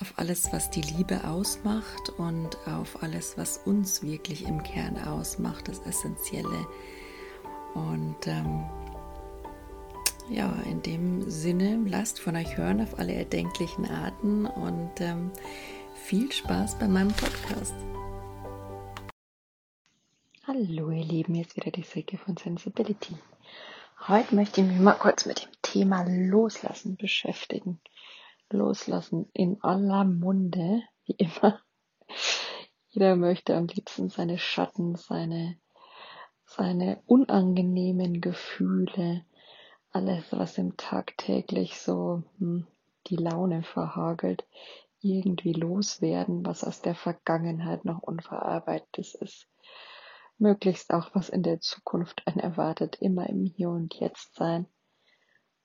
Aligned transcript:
auf 0.00 0.14
alles, 0.16 0.52
was 0.52 0.70
die 0.70 0.80
Liebe 0.80 1.24
ausmacht 1.24 2.10
und 2.16 2.56
auf 2.66 3.02
alles, 3.02 3.36
was 3.36 3.58
uns 3.58 4.02
wirklich 4.02 4.46
im 4.46 4.62
Kern 4.62 4.98
ausmacht, 4.98 5.68
das 5.68 5.80
Essentielle. 5.80 6.66
Und 7.74 8.26
ähm, 8.26 8.64
ja, 10.30 10.50
in 10.64 10.82
dem 10.82 11.30
Sinne, 11.30 11.78
lasst 11.86 12.18
von 12.18 12.36
euch 12.36 12.56
hören 12.56 12.80
auf 12.80 12.98
alle 12.98 13.12
erdenklichen 13.12 13.84
Arten 13.90 14.46
und 14.46 15.00
ähm, 15.00 15.30
viel 15.94 16.32
Spaß 16.32 16.78
bei 16.78 16.88
meinem 16.88 17.12
Podcast. 17.12 17.74
Hallo 20.46 20.90
ihr 20.90 21.04
Lieben, 21.04 21.34
jetzt 21.34 21.56
wieder 21.56 21.70
die 21.70 21.82
Silke 21.82 22.16
von 22.16 22.36
Sensibility. 22.36 23.14
Heute 24.08 24.34
möchte 24.34 24.62
ich 24.62 24.66
mich 24.66 24.80
mal 24.80 24.94
kurz 24.94 25.26
mit 25.26 25.42
dem 25.42 25.50
Thema 25.60 26.04
Loslassen 26.08 26.96
beschäftigen 26.96 27.80
loslassen 28.52 29.28
in 29.32 29.62
aller 29.62 30.04
Munde, 30.04 30.82
wie 31.04 31.12
immer. 31.12 31.60
Jeder 32.88 33.16
möchte 33.16 33.56
am 33.56 33.66
liebsten 33.66 34.10
seine 34.10 34.38
Schatten, 34.38 34.96
seine, 34.96 35.56
seine 36.44 37.02
unangenehmen 37.06 38.20
Gefühle, 38.20 39.24
alles, 39.92 40.24
was 40.32 40.58
ihm 40.58 40.76
tagtäglich 40.76 41.80
so 41.80 42.22
hm, 42.38 42.66
die 43.06 43.16
Laune 43.16 43.62
verhagelt, 43.62 44.44
irgendwie 45.00 45.52
loswerden, 45.52 46.44
was 46.44 46.64
aus 46.64 46.82
der 46.82 46.94
Vergangenheit 46.94 47.84
noch 47.84 48.02
unverarbeitet 48.02 49.14
ist. 49.16 49.46
Möglichst 50.38 50.92
auch, 50.92 51.10
was 51.14 51.28
in 51.28 51.42
der 51.42 51.60
Zukunft 51.60 52.26
einen 52.26 52.40
erwartet, 52.40 52.96
immer 53.00 53.28
im 53.28 53.44
Hier 53.44 53.70
und 53.70 53.94
Jetzt 53.94 54.34
sein 54.34 54.66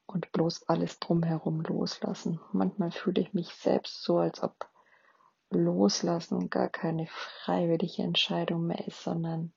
und 0.08 0.32
bloß 0.32 0.70
alles 0.70 1.00
drumherum 1.00 1.62
loslassen. 1.62 2.40
Manchmal 2.52 2.92
fühle 2.92 3.22
ich 3.22 3.34
mich 3.34 3.50
selbst 3.50 4.04
so, 4.04 4.18
als 4.18 4.42
ob 4.44 4.70
Loslassen 5.50 6.50
gar 6.50 6.70
keine 6.70 7.08
freiwillige 7.08 8.04
Entscheidung 8.04 8.68
mehr 8.68 8.88
ist, 8.88 9.04
sondern 9.04 9.54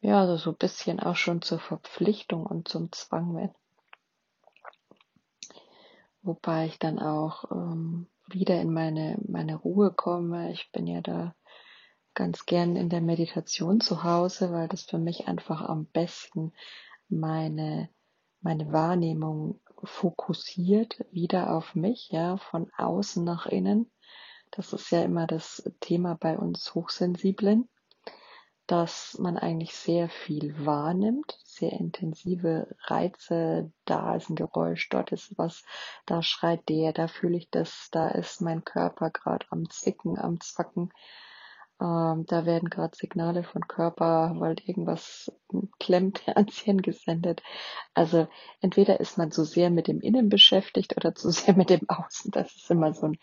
ja, 0.00 0.20
also 0.20 0.36
so 0.36 0.50
ein 0.50 0.56
bisschen 0.56 0.98
auch 0.98 1.16
schon 1.16 1.42
zur 1.42 1.60
Verpflichtung 1.60 2.44
und 2.44 2.68
zum 2.68 2.90
Zwang 2.90 3.36
wird. 3.36 3.54
Wobei 6.22 6.66
ich 6.66 6.78
dann 6.78 6.98
auch 6.98 7.50
ähm, 7.52 8.08
wieder 8.26 8.60
in 8.60 8.72
meine, 8.72 9.18
meine 9.26 9.56
Ruhe 9.56 9.92
komme. 9.92 10.52
Ich 10.52 10.70
bin 10.72 10.86
ja 10.86 11.00
da 11.00 11.34
ganz 12.14 12.46
gern 12.46 12.76
in 12.76 12.88
der 12.88 13.00
Meditation 13.00 13.80
zu 13.80 14.04
Hause, 14.04 14.52
weil 14.52 14.68
das 14.68 14.82
für 14.82 14.98
mich 14.98 15.28
einfach 15.28 15.62
am 15.62 15.86
besten 15.86 16.52
meine 17.08 17.88
meine 18.42 18.72
Wahrnehmung 18.72 19.60
fokussiert 19.84 21.04
wieder 21.10 21.54
auf 21.54 21.74
mich, 21.74 22.10
ja, 22.10 22.36
von 22.36 22.70
außen 22.76 23.24
nach 23.24 23.46
innen. 23.46 23.90
Das 24.50 24.72
ist 24.72 24.90
ja 24.90 25.02
immer 25.02 25.26
das 25.26 25.62
Thema 25.80 26.14
bei 26.14 26.36
uns 26.38 26.74
Hochsensiblen, 26.74 27.68
dass 28.66 29.16
man 29.18 29.38
eigentlich 29.38 29.74
sehr 29.74 30.08
viel 30.08 30.66
wahrnimmt, 30.66 31.38
sehr 31.44 31.72
intensive 31.72 32.74
Reize, 32.84 33.72
da 33.84 34.14
ist 34.14 34.28
ein 34.28 34.36
Geräusch, 34.36 34.88
dort 34.90 35.12
ist 35.12 35.36
was, 35.38 35.64
da 36.06 36.22
schreit 36.22 36.68
der, 36.68 36.92
da 36.92 37.08
fühle 37.08 37.38
ich 37.38 37.50
das, 37.50 37.88
da 37.90 38.08
ist 38.08 38.40
mein 38.40 38.64
Körper 38.64 39.10
gerade 39.10 39.46
am 39.50 39.68
Zwicken, 39.70 40.18
am 40.18 40.40
Zwacken. 40.40 40.92
Ähm, 41.82 42.26
da 42.26 42.46
werden 42.46 42.70
gerade 42.70 42.96
Signale 42.96 43.42
von 43.42 43.66
Körper, 43.66 44.34
weil 44.36 44.54
irgendwas 44.64 45.32
klemmt, 45.80 46.22
ans 46.36 46.58
Hirn 46.58 46.80
gesendet. 46.80 47.42
Also 47.92 48.28
entweder 48.60 49.00
ist 49.00 49.18
man 49.18 49.32
zu 49.32 49.44
sehr 49.44 49.68
mit 49.70 49.88
dem 49.88 50.00
Innen 50.00 50.28
beschäftigt 50.28 50.96
oder 50.96 51.14
zu 51.14 51.30
sehr 51.32 51.54
mit 51.54 51.70
dem 51.70 51.88
Außen. 51.88 52.30
Das 52.30 52.54
ist 52.54 52.70
immer 52.70 52.94
so 52.94 53.06
ein 53.06 53.18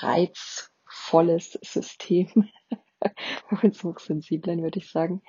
reizvolles 0.00 1.58
System. 1.62 2.28
Für 3.48 3.66
uns 3.66 3.82
Hochsensiblen 3.82 4.62
würde 4.62 4.78
ich 4.78 4.88
sagen. 4.88 5.22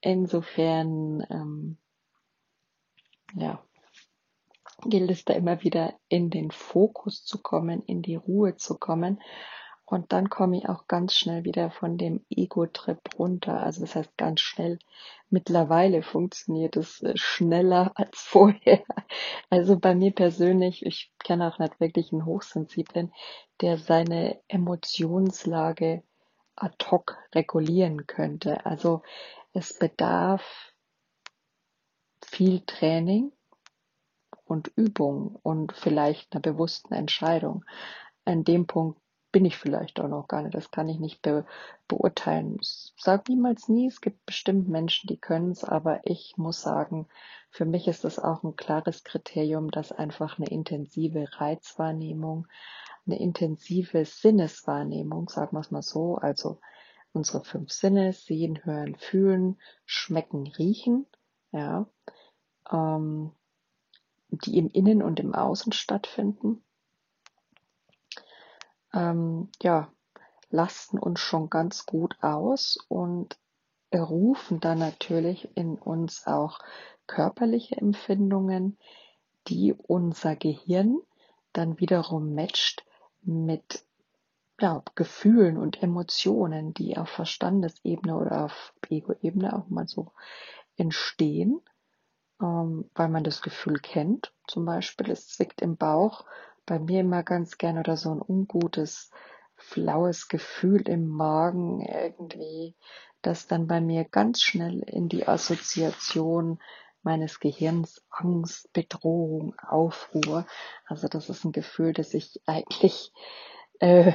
Insofern, 0.00 1.26
ähm, 1.28 1.76
ja, 3.34 3.62
gilt 4.86 5.10
es 5.10 5.26
da 5.26 5.34
immer 5.34 5.62
wieder 5.62 5.92
in 6.08 6.30
den 6.30 6.50
Fokus 6.50 7.22
zu 7.26 7.42
kommen, 7.42 7.82
in 7.82 8.00
die 8.00 8.14
Ruhe 8.14 8.56
zu 8.56 8.78
kommen 8.78 9.20
und 9.90 10.12
dann 10.12 10.30
komme 10.30 10.56
ich 10.56 10.68
auch 10.68 10.86
ganz 10.86 11.14
schnell 11.14 11.42
wieder 11.42 11.72
von 11.72 11.98
dem 11.98 12.24
Ego-Trip 12.30 13.00
runter. 13.18 13.60
Also 13.60 13.80
das 13.80 13.96
heißt 13.96 14.16
ganz 14.16 14.40
schnell. 14.40 14.78
Mittlerweile 15.30 16.02
funktioniert 16.02 16.76
es 16.76 17.02
äh, 17.02 17.16
schneller 17.16 17.90
als 17.96 18.20
vorher. 18.20 18.84
Also 19.50 19.80
bei 19.80 19.96
mir 19.96 20.12
persönlich, 20.12 20.86
ich 20.86 21.12
kenne 21.18 21.48
auch 21.48 21.58
nicht 21.58 21.80
wirklich 21.80 22.12
einen 22.12 22.24
Hochsensiblen, 22.24 23.12
der 23.62 23.78
seine 23.78 24.40
Emotionslage 24.46 26.04
ad 26.54 26.86
hoc 26.88 27.18
regulieren 27.34 28.06
könnte. 28.06 28.64
Also 28.64 29.02
es 29.52 29.76
bedarf 29.76 30.72
viel 32.24 32.60
Training 32.60 33.32
und 34.44 34.68
Übung 34.76 35.36
und 35.42 35.72
vielleicht 35.72 36.32
einer 36.32 36.42
bewussten 36.42 36.94
Entscheidung. 36.94 37.64
An 38.24 38.44
dem 38.44 38.68
Punkt 38.68 38.99
bin 39.32 39.44
ich 39.44 39.56
vielleicht 39.56 40.00
auch 40.00 40.08
noch 40.08 40.28
gar 40.28 40.42
nicht. 40.42 40.54
Das 40.54 40.70
kann 40.70 40.88
ich 40.88 40.98
nicht 40.98 41.22
be 41.22 41.44
beurteilen. 41.88 42.58
Sage 42.60 43.24
niemals 43.28 43.68
nie, 43.68 43.86
es 43.86 44.00
gibt 44.00 44.24
bestimmt 44.26 44.68
Menschen, 44.68 45.08
die 45.08 45.16
können 45.16 45.50
es, 45.50 45.64
aber 45.64 46.00
ich 46.04 46.34
muss 46.36 46.62
sagen, 46.62 47.08
für 47.50 47.64
mich 47.64 47.88
ist 47.88 48.04
das 48.04 48.18
auch 48.18 48.44
ein 48.44 48.56
klares 48.56 49.02
Kriterium, 49.02 49.70
dass 49.70 49.90
einfach 49.92 50.38
eine 50.38 50.48
intensive 50.48 51.26
Reizwahrnehmung, 51.32 52.46
eine 53.06 53.18
intensive 53.18 54.04
Sinneswahrnehmung, 54.04 55.28
sagen 55.28 55.56
wir 55.56 55.60
es 55.60 55.70
mal 55.70 55.82
so, 55.82 56.16
also 56.16 56.60
unsere 57.12 57.44
fünf 57.44 57.72
Sinne, 57.72 58.12
sehen, 58.12 58.64
hören, 58.64 58.94
fühlen, 58.96 59.60
schmecken, 59.84 60.46
riechen, 60.46 61.06
ja, 61.50 61.88
ähm, 62.70 63.32
die 64.28 64.58
im 64.58 64.68
Innen 64.68 65.02
und 65.02 65.18
im 65.18 65.34
Außen 65.34 65.72
stattfinden, 65.72 66.62
ähm, 68.92 69.48
ja, 69.62 69.92
lasten 70.50 70.98
uns 70.98 71.20
schon 71.20 71.50
ganz 71.50 71.86
gut 71.86 72.16
aus 72.22 72.78
und 72.88 73.38
rufen 73.94 74.60
dann 74.60 74.78
natürlich 74.78 75.56
in 75.56 75.76
uns 75.76 76.26
auch 76.26 76.58
körperliche 77.06 77.76
Empfindungen, 77.76 78.78
die 79.48 79.72
unser 79.72 80.36
Gehirn 80.36 81.00
dann 81.52 81.80
wiederum 81.80 82.34
matcht 82.34 82.84
mit 83.22 83.84
ja, 84.60 84.82
Gefühlen 84.94 85.56
und 85.56 85.82
Emotionen, 85.82 86.74
die 86.74 86.96
auf 86.96 87.08
Verstandesebene 87.08 88.16
oder 88.16 88.44
auf 88.44 88.74
Ego-Ebene 88.88 89.56
auch 89.56 89.68
mal 89.68 89.88
so 89.88 90.12
entstehen, 90.76 91.60
ähm, 92.40 92.90
weil 92.94 93.08
man 93.08 93.24
das 93.24 93.42
Gefühl 93.42 93.78
kennt. 93.78 94.32
Zum 94.46 94.64
Beispiel, 94.64 95.10
es 95.10 95.28
zwickt 95.28 95.62
im 95.62 95.76
Bauch, 95.76 96.24
bei 96.66 96.78
mir 96.78 97.00
immer 97.00 97.22
ganz 97.22 97.58
gern 97.58 97.78
oder 97.78 97.96
so 97.96 98.10
ein 98.10 98.22
ungutes, 98.22 99.10
flaues 99.56 100.28
Gefühl 100.28 100.88
im 100.88 101.06
Magen 101.06 101.80
irgendwie, 101.80 102.76
das 103.22 103.46
dann 103.46 103.66
bei 103.66 103.80
mir 103.80 104.04
ganz 104.04 104.40
schnell 104.40 104.80
in 104.80 105.08
die 105.08 105.26
Assoziation 105.28 106.60
meines 107.02 107.40
Gehirns 107.40 108.02
Angst, 108.10 108.72
Bedrohung, 108.72 109.54
Aufruhr. 109.58 110.46
Also 110.86 111.08
das 111.08 111.28
ist 111.28 111.44
ein 111.44 111.52
Gefühl, 111.52 111.92
das 111.92 112.14
ich 112.14 112.40
eigentlich 112.46 113.12
äh, 113.80 114.12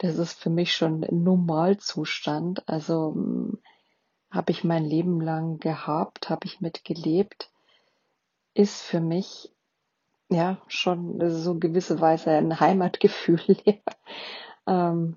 das 0.00 0.16
ist 0.16 0.40
für 0.40 0.48
mich 0.48 0.74
schon 0.74 1.04
ein 1.04 1.22
Normalzustand. 1.22 2.66
Also 2.66 3.12
hm, 3.14 3.58
habe 4.30 4.52
ich 4.52 4.64
mein 4.64 4.84
Leben 4.84 5.20
lang 5.20 5.58
gehabt, 5.58 6.30
habe 6.30 6.46
ich 6.46 6.62
mitgelebt, 6.62 7.50
ist 8.54 8.80
für 8.80 9.00
mich 9.00 9.52
ja 10.30 10.58
schon 10.68 11.20
so 11.30 11.58
gewisse 11.58 12.00
Weise 12.00 12.30
ein 12.30 12.60
Heimatgefühl. 12.60 13.40
ähm, 14.66 15.16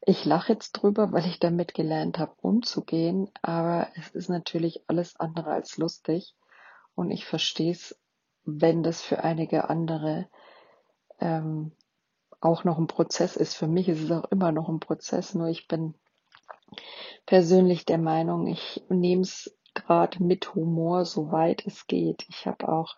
ich 0.00 0.24
lache 0.24 0.52
jetzt 0.52 0.72
drüber, 0.72 1.12
weil 1.12 1.26
ich 1.26 1.40
damit 1.40 1.74
gelernt 1.74 2.18
habe, 2.18 2.34
umzugehen, 2.40 3.30
aber 3.42 3.88
es 3.96 4.10
ist 4.10 4.28
natürlich 4.28 4.82
alles 4.88 5.18
andere 5.18 5.50
als 5.50 5.78
lustig 5.78 6.36
und 6.94 7.10
ich 7.10 7.26
verstehe 7.26 7.72
es, 7.72 7.98
wenn 8.44 8.82
das 8.82 9.02
für 9.02 9.24
einige 9.24 9.68
andere 9.68 10.28
ähm, 11.20 11.72
auch 12.40 12.62
noch 12.62 12.78
ein 12.78 12.86
Prozess 12.86 13.36
ist. 13.36 13.54
Für 13.54 13.66
mich 13.66 13.88
ist 13.88 14.02
es 14.02 14.10
auch 14.10 14.30
immer 14.30 14.52
noch 14.52 14.68
ein 14.68 14.78
Prozess, 14.80 15.34
nur 15.34 15.48
ich 15.48 15.66
bin 15.66 15.94
persönlich 17.26 17.84
der 17.84 17.98
Meinung, 17.98 18.46
ich 18.46 18.84
nehme 18.88 19.22
es 19.22 19.56
gerade 19.74 20.22
mit 20.22 20.54
Humor, 20.54 21.04
soweit 21.04 21.66
es 21.66 21.86
geht. 21.86 22.24
Ich 22.28 22.46
habe 22.46 22.68
auch 22.68 22.96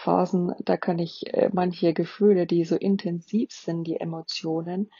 Phasen, 0.00 0.54
da 0.64 0.76
kann 0.76 0.98
ich 0.98 1.32
äh, 1.34 1.50
manche 1.52 1.92
Gefühle, 1.92 2.46
die 2.46 2.64
so 2.64 2.76
intensiv 2.76 3.52
sind, 3.52 3.84
die 3.84 4.00
Emotionen, 4.00 4.90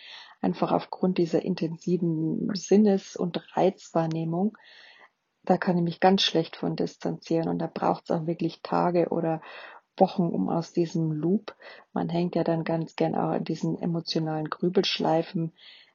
einfach 0.40 0.72
aufgrund 0.72 1.18
dieser 1.18 1.42
intensiven 1.42 2.50
Sinnes- 2.54 3.16
und 3.16 3.56
Reizwahrnehmung, 3.56 4.56
da 5.42 5.56
kann 5.56 5.78
ich 5.78 5.84
mich 5.84 6.00
ganz 6.00 6.22
schlecht 6.22 6.56
von 6.56 6.76
distanzieren 6.76 7.48
und 7.48 7.58
da 7.58 7.66
braucht 7.66 8.04
es 8.04 8.10
auch 8.10 8.26
wirklich 8.26 8.60
Tage 8.62 9.08
oder 9.08 9.40
Wochen 9.96 10.28
um 10.28 10.48
aus 10.48 10.72
diesem 10.72 11.12
Loop. 11.12 11.56
Man 11.92 12.08
hängt 12.08 12.36
ja 12.36 12.44
dann 12.44 12.64
ganz 12.64 12.94
gern 12.94 13.14
auch 13.14 13.32
in 13.32 13.44
diesen 13.44 13.78
emotionalen 13.78 14.50
Grübelschleifen 14.50 15.52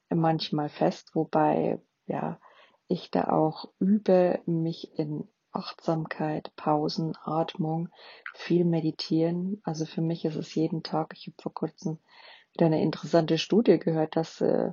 manchmal 0.09 0.69
fest, 0.69 1.11
wobei 1.13 1.79
ja 2.07 2.39
ich 2.87 3.11
da 3.11 3.29
auch 3.29 3.69
übe, 3.79 4.39
mich 4.45 4.97
in 4.97 5.27
Achtsamkeit, 5.55 6.51
Pausen, 6.55 7.15
Atmung, 7.23 7.89
viel 8.33 8.65
meditieren. 8.65 9.61
Also 9.63 9.85
für 9.85 10.01
mich 10.01 10.25
ist 10.25 10.35
es 10.35 10.55
jeden 10.55 10.83
Tag. 10.83 11.13
Ich 11.15 11.27
habe 11.27 11.41
vor 11.41 11.53
kurzem 11.53 11.99
wieder 12.53 12.67
eine 12.67 12.81
interessante 12.81 13.37
Studie 13.37 13.79
gehört, 13.79 14.15
das 14.15 14.41
äh, 14.41 14.71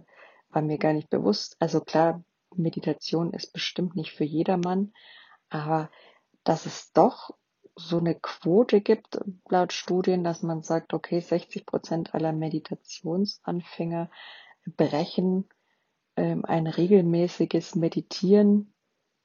war 0.50 0.62
mir 0.62 0.78
gar 0.78 0.92
nicht 0.92 1.10
bewusst. 1.10 1.56
Also 1.58 1.80
klar, 1.80 2.22
Meditation 2.54 3.32
ist 3.32 3.52
bestimmt 3.52 3.96
nicht 3.96 4.12
für 4.12 4.24
jedermann, 4.24 4.92
aber 5.48 5.90
dass 6.44 6.66
es 6.66 6.92
doch 6.92 7.30
so 7.74 7.98
eine 7.98 8.14
Quote 8.14 8.80
gibt, 8.80 9.18
laut 9.48 9.72
Studien, 9.72 10.24
dass 10.24 10.42
man 10.42 10.62
sagt, 10.62 10.92
okay, 10.92 11.20
60 11.20 11.64
Prozent 11.64 12.14
aller 12.14 12.32
Meditationsanfänger 12.32 14.10
brechen 14.76 15.48
ähm, 16.16 16.44
ein 16.44 16.66
regelmäßiges 16.66 17.74
Meditieren 17.74 18.71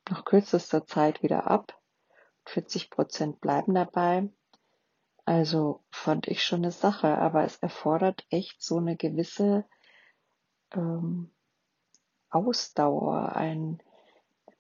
nach 0.10 0.26
kürzester 0.26 0.86
Zeit 0.86 1.24
wieder 1.24 1.48
ab. 1.48 1.80
40 2.46 2.90
Prozent 2.90 3.42
bleiben 3.42 3.74
dabei. 3.74 4.30
Also 5.26 5.84
fand 5.92 6.28
ich 6.28 6.44
schon 6.44 6.60
eine 6.60 6.72
Sache, 6.72 7.18
aber 7.18 7.44
es 7.44 7.58
erfordert 7.58 8.26
echt 8.30 8.64
so 8.64 8.78
eine 8.78 8.96
gewisse 8.96 9.66
ähm, 10.72 11.32
Ausdauer, 12.30 13.36
ein 13.36 13.82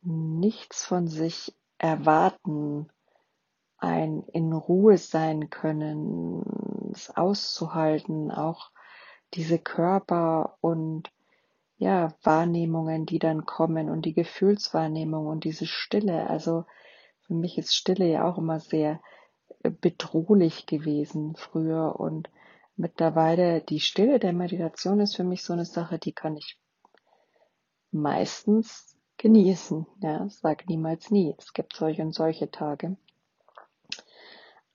Nichts 0.02 0.86
von 0.86 1.08
sich 1.08 1.58
erwarten, 1.78 2.90
ein 3.78 4.24
in 4.32 4.54
Ruhe 4.54 4.98
sein 4.98 5.50
können, 5.50 6.92
es 6.94 7.10
auszuhalten, 7.10 8.32
auch 8.32 8.72
diese 9.34 9.60
Körper 9.60 10.58
und 10.62 11.12
ja, 11.78 12.14
Wahrnehmungen, 12.24 13.06
die 13.06 13.20
dann 13.20 13.46
kommen 13.46 13.90
und 13.90 14.04
die 14.04 14.14
Gefühlswahrnehmung 14.14 15.28
und 15.28 15.44
diese 15.44 15.68
Stille. 15.68 16.30
Also 16.30 16.66
für 17.22 17.36
mich 17.36 17.58
ist 17.58 17.76
Stille 17.76 18.08
ja 18.08 18.28
auch 18.28 18.38
immer 18.38 18.60
sehr 18.60 19.00
äh, 19.64 19.70
bedrohlich 19.70 20.66
gewesen 20.66 21.36
früher 21.36 22.00
und 22.00 22.30
mittlerweile 22.76 23.62
die 23.62 23.80
Stille 23.80 24.20
der 24.20 24.34
Meditation 24.34 25.00
ist 25.00 25.16
für 25.16 25.24
mich 25.24 25.44
so 25.44 25.54
eine 25.54 25.66
Sache, 25.66 26.00
die 26.00 26.14
kann 26.14 26.36
ich 26.38 26.60
meistens 27.92 28.98
genießen. 29.18 29.86
Ja, 30.02 30.28
sag 30.30 30.68
niemals 30.68 31.12
nie. 31.12 31.36
Es 31.38 31.54
gibt 31.54 31.76
solche 31.76 32.02
und 32.02 32.14
solche 32.14 32.50
Tage. 32.50 32.98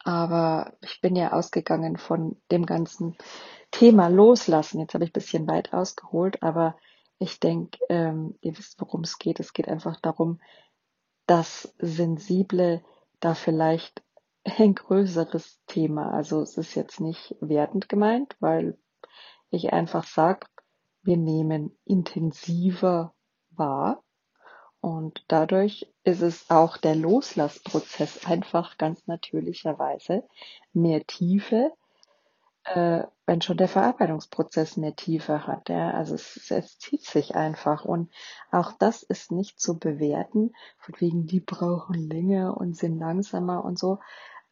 Aber 0.04 0.72
ich 0.81 1.00
bin 1.00 1.14
ja 1.14 1.32
ausgegangen 1.32 1.96
von 1.96 2.37
dem 2.50 2.66
ganzen 2.66 3.16
Thema 3.70 4.08
Loslassen. 4.08 4.81
Jetzt 4.81 4.94
habe 4.94 5.04
ich 5.04 5.10
ein 5.10 5.14
bisschen 5.14 5.46
weit 5.46 5.72
ausgeholt, 5.72 6.43
aber 6.43 6.76
ich 7.23 7.41
denke, 7.41 7.79
ähm, 7.89 8.37
ihr 8.41 8.57
wisst, 8.59 8.81
worum 8.81 9.03
es 9.03 9.19
geht. 9.19 9.41
Es 9.41 9.53
geht 9.53 9.69
einfach 9.69 10.01
darum, 10.01 10.41
dass 11.27 11.75
Sensible 11.79 12.83
da 13.21 13.35
vielleicht 13.35 14.02
ein 14.45 14.75
größeres 14.75 15.61
Thema. 15.67 16.12
Also 16.12 16.43
es 16.43 16.59
ist 16.59 16.75
jetzt 16.75 17.00
nicht 17.00 17.37
wertend 17.41 17.88
gemeint, 17.88 18.37
weil 18.41 18.76
ich 19.50 19.73
einfach 19.73 20.05
sage, 20.05 20.47
wir 21.02 21.17
nehmen 21.17 21.76
intensiver 21.85 23.14
wahr 23.50 24.02
und 24.81 25.25
dadurch 25.29 25.87
ist 26.02 26.23
es 26.23 26.50
auch 26.50 26.76
der 26.76 26.97
Loslassprozess 26.97 28.26
einfach 28.26 28.79
ganz 28.79 29.07
natürlicherweise 29.07 30.25
mehr 30.73 31.07
Tiefe, 31.07 31.73
äh, 32.64 33.05
wenn 33.26 33.41
schon 33.41 33.57
der 33.57 33.69
Verarbeitungsprozess 33.69 34.76
mehr 34.76 34.97
Tiefe 34.97 35.47
hat. 35.47 35.69
Ja? 35.69 35.93
Also 35.93 36.14
es, 36.14 36.50
es 36.50 36.79
zieht 36.79 37.05
sich 37.05 37.35
einfach. 37.37 37.85
Und 37.85 38.12
auch 38.50 38.73
das 38.73 39.02
ist 39.02 39.31
nicht 39.31 39.61
zu 39.61 39.79
bewerten, 39.79 40.52
von 40.79 40.95
wegen, 40.99 41.26
die 41.26 41.41
brauchen 41.41 41.95
länger 41.95 42.57
und 42.57 42.76
sind 42.76 42.99
langsamer 42.99 43.64
und 43.64 43.79
so, 43.79 43.99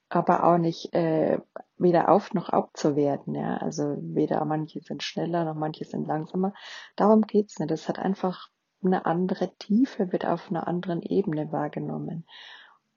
aber 0.09 0.45
auch 0.45 0.59
nicht 0.59 0.93
äh, 0.95 1.39
weder 1.79 2.09
auf 2.09 2.33
noch 2.33 2.49
abzuwerten. 2.49 3.35
Ja? 3.35 3.57
Also 3.57 3.97
weder 4.00 4.45
manche 4.45 4.81
sind 4.81 5.03
schneller 5.03 5.45
noch 5.45 5.57
manche 5.57 5.85
sind 5.85 6.07
langsamer. 6.07 6.53
Darum 6.97 7.23
geht's 7.23 7.59
nicht. 7.59 7.71
Das 7.71 7.89
hat 7.89 7.99
einfach 7.99 8.49
eine 8.83 9.05
andere 9.05 9.55
Tiefe 9.57 10.12
wird 10.12 10.25
auf 10.25 10.50
einer 10.50 10.67
anderen 10.67 11.03
Ebene 11.03 11.53
wahrgenommen 11.53 12.27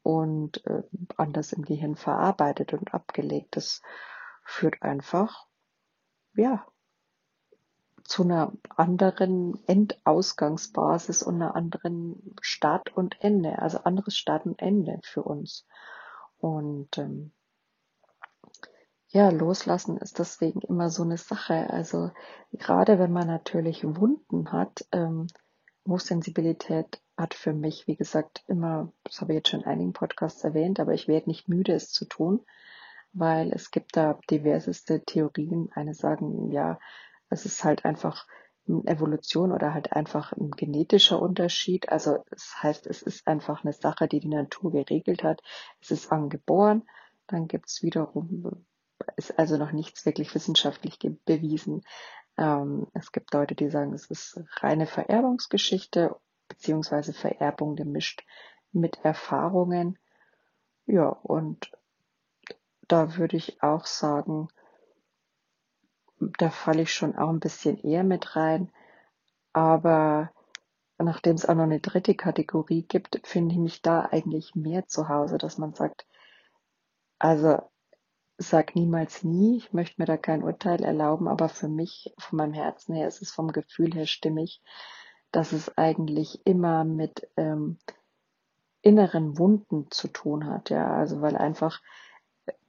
und 0.02 0.66
äh, 0.66 0.84
anders 1.18 1.54
im 1.54 1.64
Gehirn 1.64 1.96
verarbeitet 1.96 2.74
und 2.74 2.94
abgelegt. 2.94 3.56
Das 3.56 3.82
führt 4.44 4.82
einfach, 4.82 5.48
ja, 6.36 6.66
zu 8.04 8.24
einer 8.24 8.52
anderen 8.70 9.66
Endausgangsbasis 9.66 11.24
und 11.24 11.36
einer 11.36 11.56
anderen 11.56 12.36
Start 12.42 12.96
und 12.96 13.16
Ende, 13.22 13.60
also 13.60 13.80
anderes 13.80 14.18
Start 14.18 14.46
und 14.46 14.62
Ende 14.62 15.00
für 15.04 15.24
uns. 15.24 15.66
Und 16.38 16.98
ähm, 16.98 17.32
ja, 19.08 19.30
loslassen 19.30 19.98
ist 19.98 20.20
deswegen 20.20 20.62
immer 20.62 20.90
so 20.90 21.04
eine 21.04 21.18
Sache. 21.18 21.70
Also 21.70 22.12
gerade 22.52 23.00
wenn 23.00 23.14
man 23.14 23.28
natürlich 23.28 23.84
Wunden 23.84 24.52
hat, 24.52 24.86
ähm, 24.92 25.28
Hochsensibilität 25.88 27.02
hat 27.16 27.34
für 27.34 27.54
mich, 27.54 27.88
wie 27.88 27.96
gesagt, 27.96 28.44
immer, 28.48 28.92
das 29.04 29.22
habe 29.22 29.34
ich 29.34 29.38
jetzt 29.38 29.50
schon 29.50 29.62
in 29.62 29.68
einigen 29.68 29.94
Podcasts 29.94 30.44
erwähnt, 30.44 30.80
aber 30.80 30.94
ich 30.94 31.08
werde 31.08 31.30
nicht 31.30 31.48
müde, 31.48 31.74
es 31.74 31.92
zu 31.92 32.06
tun, 32.06 32.42
weil 33.14 33.52
es 33.54 33.72
gibt 33.72 33.96
da 33.96 34.20
diverseste 34.30 35.04
Theorien. 35.04 35.70
Eine 35.74 35.94
sagen, 35.94 36.52
ja, 36.52 36.80
es 37.30 37.46
ist 37.46 37.64
halt 37.64 37.86
einfach 37.86 38.28
Evolution 38.68 39.52
oder 39.52 39.74
halt 39.74 39.92
einfach 39.94 40.32
ein 40.34 40.52
genetischer 40.52 41.22
Unterschied. 41.22 41.90
Also 41.90 42.24
das 42.30 42.56
heißt, 42.62 42.88
es 42.88 43.02
ist 43.02 43.28
einfach 43.28 43.64
eine 43.64 43.74
Sache, 43.74 44.08
die 44.08 44.20
die 44.20 44.30
Natur 44.30 44.72
geregelt 44.72 45.24
hat. 45.24 45.42
Es 45.82 45.92
ist 45.92 46.12
angeboren, 46.12 46.84
dann 47.28 47.48
gibt's 47.48 47.84
wiederum, 47.84 48.66
ist 49.18 49.38
also 49.38 49.58
noch 49.58 49.72
nichts 49.72 50.06
wirklich 50.06 50.34
wissenschaftlich 50.34 50.98
bewiesen. 51.26 51.82
Ähm, 52.38 52.88
es 52.94 53.12
gibt 53.12 53.34
Leute, 53.34 53.54
die 53.56 53.70
sagen, 53.70 53.94
es 53.94 54.06
ist 54.10 54.42
reine 54.62 54.88
Vererbungsgeschichte 54.88 56.16
beziehungsweise 56.48 57.14
Vererbung 57.14 57.76
gemischt 57.76 58.26
mit 58.72 59.04
Erfahrungen. 59.04 59.98
Ja, 60.86 61.10
und 61.10 61.72
da 62.94 63.18
würde 63.18 63.38
ich 63.38 63.64
auch 63.64 63.88
sagen, 63.88 64.50
da 66.38 66.52
falle 66.52 66.84
ich 66.84 66.94
schon 66.94 67.16
auch 67.16 67.30
ein 67.30 67.40
bisschen 67.40 67.80
eher 67.80 68.04
mit 68.04 68.36
rein. 68.36 68.72
Aber 69.52 70.32
nachdem 71.00 71.34
es 71.34 71.50
auch 71.50 71.56
noch 71.56 71.64
eine 71.64 71.80
dritte 71.80 72.14
Kategorie 72.14 72.84
gibt, 72.84 73.20
finde 73.26 73.56
ich 73.56 73.60
mich 73.60 73.82
da 73.82 74.02
eigentlich 74.02 74.54
mehr 74.54 74.86
zu 74.86 75.10
Hause, 75.10 75.40
dass 75.40 75.58
man 75.58 75.74
sagt, 75.74 76.06
also 77.18 77.58
sag 78.38 78.76
niemals 78.76 79.24
nie, 79.24 79.58
ich 79.58 79.74
möchte 79.74 80.00
mir 80.00 80.06
da 80.06 80.18
kein 80.18 80.44
Urteil 80.44 80.84
erlauben, 80.84 81.28
aber 81.28 81.50
für 81.50 81.70
mich, 81.70 82.14
von 82.20 82.38
meinem 82.38 82.54
Herzen 82.54 82.94
her, 82.94 83.08
ist 83.08 83.24
es 83.24 83.32
vom 83.32 83.48
Gefühl 83.52 83.92
her 83.96 84.06
stimmig, 84.06 84.62
dass 85.32 85.52
es 85.52 85.76
eigentlich 85.80 86.46
immer 86.46 86.84
mit 86.84 87.28
ähm, 87.38 87.80
inneren 88.84 89.40
Wunden 89.40 89.90
zu 89.90 90.10
tun 90.10 90.46
hat, 90.46 90.70
ja, 90.70 90.94
also 90.96 91.22
weil 91.22 91.36
einfach 91.36 91.82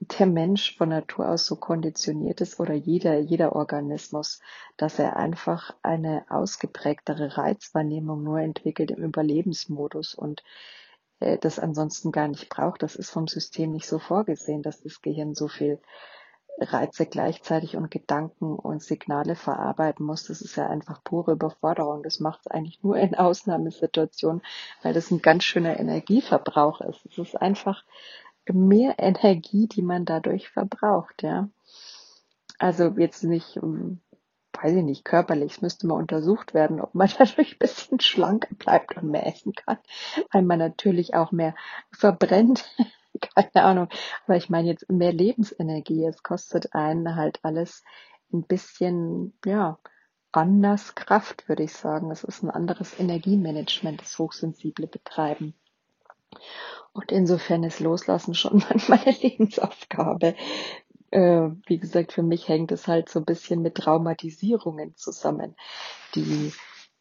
der 0.00 0.26
Mensch 0.26 0.76
von 0.76 0.90
Natur 0.90 1.28
aus 1.28 1.46
so 1.46 1.56
konditioniert 1.56 2.40
ist 2.40 2.60
oder 2.60 2.74
jeder, 2.74 3.18
jeder 3.18 3.56
Organismus, 3.56 4.40
dass 4.76 4.98
er 4.98 5.16
einfach 5.16 5.74
eine 5.82 6.24
ausgeprägtere 6.28 7.36
Reizwahrnehmung 7.36 8.22
nur 8.22 8.40
entwickelt 8.40 8.90
im 8.90 9.02
Überlebensmodus 9.02 10.14
und 10.14 10.42
äh, 11.20 11.38
das 11.38 11.58
ansonsten 11.58 12.12
gar 12.12 12.28
nicht 12.28 12.48
braucht. 12.48 12.82
Das 12.82 12.96
ist 12.96 13.10
vom 13.10 13.26
System 13.26 13.72
nicht 13.72 13.86
so 13.86 13.98
vorgesehen, 13.98 14.62
dass 14.62 14.82
das 14.82 15.00
Gehirn 15.00 15.34
so 15.34 15.48
viel 15.48 15.80
Reize 16.60 17.06
gleichzeitig 17.06 17.76
und 17.76 17.90
Gedanken 17.90 18.56
und 18.56 18.82
Signale 18.82 19.34
verarbeiten 19.34 20.06
muss. 20.06 20.24
Das 20.24 20.40
ist 20.40 20.56
ja 20.56 20.68
einfach 20.68 21.02
pure 21.02 21.32
Überforderung. 21.32 22.02
Das 22.04 22.20
macht 22.20 22.40
es 22.40 22.46
eigentlich 22.46 22.82
nur 22.82 22.96
in 22.96 23.16
Ausnahmesituationen, 23.16 24.42
weil 24.82 24.94
das 24.94 25.10
ein 25.10 25.20
ganz 25.20 25.42
schöner 25.44 25.80
Energieverbrauch 25.80 26.80
ist. 26.82 27.04
Es 27.06 27.18
ist 27.18 27.40
einfach 27.40 27.82
mehr 28.52 28.96
Energie, 28.98 29.68
die 29.68 29.82
man 29.82 30.04
dadurch 30.04 30.48
verbraucht, 30.48 31.22
ja. 31.22 31.48
Also 32.58 32.94
jetzt 32.98 33.24
nicht, 33.24 33.56
hm, 33.56 34.00
weiß 34.52 34.76
ich 34.76 34.84
nicht, 34.84 35.04
körperlich, 35.04 35.52
es 35.52 35.62
müsste 35.62 35.86
mal 35.86 35.94
untersucht 35.94 36.54
werden, 36.54 36.80
ob 36.80 36.94
man 36.94 37.08
dadurch 37.18 37.54
ein 37.54 37.58
bisschen 37.58 38.00
schlanker 38.00 38.54
bleibt 38.54 38.96
und 38.96 39.10
mehr 39.10 39.26
essen 39.26 39.52
kann, 39.52 39.78
weil 40.32 40.42
man 40.42 40.58
natürlich 40.58 41.14
auch 41.14 41.32
mehr 41.32 41.54
verbrennt. 41.90 42.64
Keine 43.34 43.64
Ahnung. 43.64 43.88
Aber 44.26 44.36
ich 44.36 44.50
meine 44.50 44.68
jetzt 44.68 44.90
mehr 44.90 45.12
Lebensenergie. 45.12 46.04
Es 46.04 46.22
kostet 46.22 46.74
einen 46.74 47.14
halt 47.14 47.38
alles 47.42 47.84
ein 48.32 48.42
bisschen, 48.42 49.38
ja, 49.44 49.78
anders 50.32 50.94
Kraft, 50.96 51.48
würde 51.48 51.62
ich 51.62 51.72
sagen. 51.72 52.10
Es 52.10 52.24
ist 52.24 52.42
ein 52.42 52.50
anderes 52.50 52.98
Energiemanagement, 52.98 54.00
das 54.00 54.18
hochsensible 54.18 54.88
Betreiben. 54.88 55.54
Und 56.92 57.10
insofern 57.10 57.64
ist 57.64 57.80
Loslassen 57.80 58.34
schon 58.34 58.62
meine 58.88 59.10
Lebensaufgabe. 59.10 60.34
Äh, 61.10 61.50
wie 61.66 61.78
gesagt, 61.78 62.12
für 62.12 62.22
mich 62.22 62.48
hängt 62.48 62.72
es 62.72 62.88
halt 62.88 63.08
so 63.08 63.20
ein 63.20 63.24
bisschen 63.24 63.62
mit 63.62 63.76
Traumatisierungen 63.76 64.96
zusammen. 64.96 65.56
Die, 66.14 66.52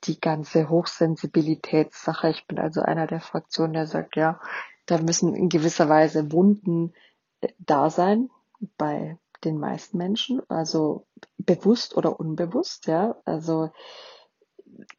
die 0.03 0.19
ganze 0.19 0.69
Hochsensibilitätssache. 0.69 2.29
Ich 2.29 2.47
bin 2.47 2.59
also 2.59 2.81
einer 2.81 3.07
der 3.07 3.21
Fraktionen, 3.21 3.73
der 3.73 3.87
sagt, 3.87 4.15
ja, 4.15 4.39
da 4.85 4.97
müssen 4.97 5.35
in 5.35 5.49
gewisser 5.49 5.89
Weise 5.89 6.31
Wunden 6.31 6.93
äh, 7.41 7.49
da 7.59 7.89
sein 7.89 8.29
bei 8.77 9.17
den 9.43 9.59
meisten 9.59 9.97
Menschen, 9.97 10.41
also 10.49 11.05
bewusst 11.37 11.97
oder 11.97 12.19
unbewusst, 12.19 12.87
ja. 12.87 13.15
Also 13.25 13.71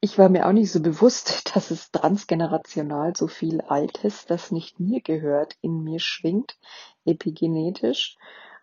ich 0.00 0.18
war 0.18 0.28
mir 0.28 0.46
auch 0.46 0.52
nicht 0.52 0.70
so 0.70 0.80
bewusst, 0.80 1.50
dass 1.54 1.70
es 1.70 1.90
transgenerational 1.90 3.16
so 3.16 3.26
viel 3.26 3.60
Altes, 3.60 4.26
das 4.26 4.50
nicht 4.50 4.80
mir 4.80 5.00
gehört, 5.00 5.56
in 5.60 5.82
mir 5.82 6.00
schwingt, 6.00 6.58
epigenetisch. 7.04 8.16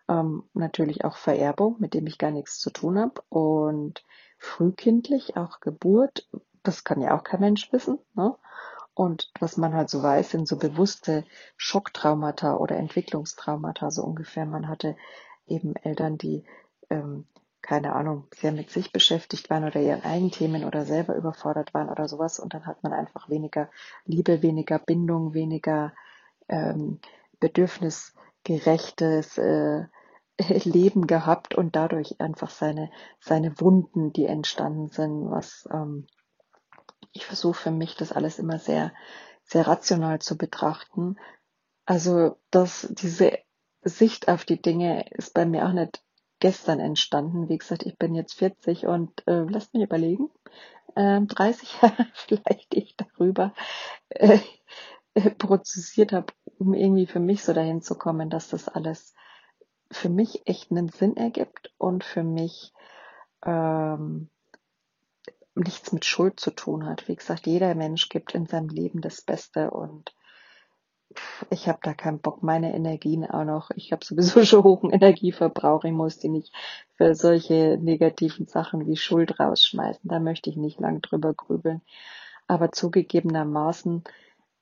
Ähm, 0.08 0.44
natürlich 0.54 1.04
auch 1.04 1.16
Vererbung, 1.16 1.76
mit 1.78 1.94
dem 1.94 2.06
ich 2.06 2.18
gar 2.18 2.30
nichts 2.30 2.58
zu 2.58 2.70
tun 2.70 2.98
habe. 2.98 3.22
Und 3.28 4.04
frühkindlich 4.38 5.36
auch 5.36 5.60
Geburt, 5.60 6.28
das 6.62 6.84
kann 6.84 7.00
ja 7.00 7.16
auch 7.16 7.24
kein 7.24 7.40
Mensch 7.40 7.72
wissen. 7.72 7.98
Ne? 8.14 8.36
Und 8.94 9.30
was 9.40 9.56
man 9.56 9.74
halt 9.74 9.88
so 9.88 10.02
weiß, 10.02 10.30
sind 10.30 10.46
so 10.46 10.56
bewusste 10.56 11.24
Schocktraumata 11.56 12.56
oder 12.56 12.76
Entwicklungstraumata, 12.76 13.90
so 13.90 14.02
ungefähr. 14.02 14.44
Man 14.44 14.68
hatte 14.68 14.96
eben 15.46 15.76
Eltern, 15.76 16.18
die 16.18 16.44
ähm, 16.90 17.26
keine 17.62 17.94
Ahnung, 17.94 18.26
sehr 18.34 18.52
mit 18.52 18.70
sich 18.70 18.92
beschäftigt 18.92 19.48
waren 19.48 19.64
oder 19.64 19.80
ihren 19.80 20.02
eigenen 20.02 20.32
Themen 20.32 20.64
oder 20.64 20.84
selber 20.84 21.14
überfordert 21.14 21.72
waren 21.72 21.88
oder 21.88 22.08
sowas. 22.08 22.40
Und 22.40 22.54
dann 22.54 22.66
hat 22.66 22.82
man 22.82 22.92
einfach 22.92 23.28
weniger 23.28 23.70
Liebe, 24.04 24.42
weniger 24.42 24.78
Bindung, 24.78 25.32
weniger 25.32 25.92
ähm, 26.48 26.98
bedürfnisgerechtes 27.38 29.38
äh, 29.38 29.84
Leben 30.64 31.06
gehabt 31.06 31.54
und 31.54 31.76
dadurch 31.76 32.20
einfach 32.20 32.50
seine, 32.50 32.90
seine 33.20 33.60
Wunden, 33.60 34.12
die 34.12 34.26
entstanden 34.26 34.88
sind, 34.88 35.30
was 35.30 35.68
ähm, 35.72 36.06
ich 37.12 37.26
versuche 37.26 37.60
für 37.60 37.70
mich 37.70 37.96
das 37.96 38.12
alles 38.12 38.38
immer 38.38 38.58
sehr, 38.58 38.92
sehr 39.44 39.66
rational 39.66 40.18
zu 40.18 40.36
betrachten. 40.36 41.16
Also, 41.84 42.36
dass 42.50 42.88
diese 42.90 43.38
Sicht 43.82 44.28
auf 44.28 44.44
die 44.44 44.60
Dinge 44.60 45.08
ist 45.10 45.34
bei 45.34 45.44
mir 45.44 45.66
auch 45.66 45.72
nicht 45.72 46.02
gestern 46.42 46.80
entstanden. 46.80 47.48
Wie 47.48 47.56
gesagt, 47.56 47.84
ich 47.84 47.96
bin 47.96 48.16
jetzt 48.16 48.34
40 48.34 48.86
und 48.86 49.26
äh, 49.28 49.44
lasst 49.48 49.74
mich 49.74 49.84
überlegen, 49.84 50.28
äh, 50.96 51.20
30 51.20 51.72
Jahre 51.82 52.06
vielleicht 52.14 52.74
ich 52.74 52.96
darüber 52.96 53.54
äh, 54.08 54.40
äh, 55.14 55.30
prozessiert 55.38 56.12
habe, 56.12 56.32
um 56.58 56.74
irgendwie 56.74 57.06
für 57.06 57.20
mich 57.20 57.44
so 57.44 57.52
dahin 57.52 57.80
zu 57.80 57.94
kommen, 57.94 58.28
dass 58.28 58.48
das 58.48 58.68
alles 58.68 59.14
für 59.92 60.08
mich 60.08 60.42
echt 60.46 60.72
einen 60.72 60.88
Sinn 60.88 61.16
ergibt 61.16 61.72
und 61.78 62.02
für 62.02 62.24
mich 62.24 62.72
ähm, 63.46 64.28
nichts 65.54 65.92
mit 65.92 66.04
Schuld 66.04 66.40
zu 66.40 66.50
tun 66.50 66.86
hat. 66.86 67.06
Wie 67.06 67.14
gesagt, 67.14 67.46
jeder 67.46 67.76
Mensch 67.76 68.08
gibt 68.08 68.34
in 68.34 68.46
seinem 68.46 68.68
Leben 68.68 69.00
das 69.00 69.22
Beste 69.22 69.70
und 69.70 70.12
ich 71.50 71.68
habe 71.68 71.78
da 71.82 71.94
keinen 71.94 72.20
Bock, 72.20 72.42
meine 72.42 72.74
Energien 72.74 73.24
auch 73.24 73.44
noch. 73.44 73.70
Ich 73.74 73.92
habe 73.92 74.04
sowieso 74.04 74.44
schon 74.44 74.64
hohen 74.64 74.90
Energieverbrauch. 74.90 75.84
Ich 75.84 75.92
muss 75.92 76.18
die 76.18 76.28
nicht 76.28 76.52
für 76.96 77.14
solche 77.14 77.78
negativen 77.80 78.46
Sachen 78.46 78.86
wie 78.86 78.96
Schuld 78.96 79.38
rausschmeißen. 79.38 80.08
Da 80.08 80.18
möchte 80.18 80.50
ich 80.50 80.56
nicht 80.56 80.80
lang 80.80 81.00
drüber 81.00 81.34
grübeln. 81.34 81.82
Aber 82.46 82.72
zugegebenermaßen, 82.72 84.04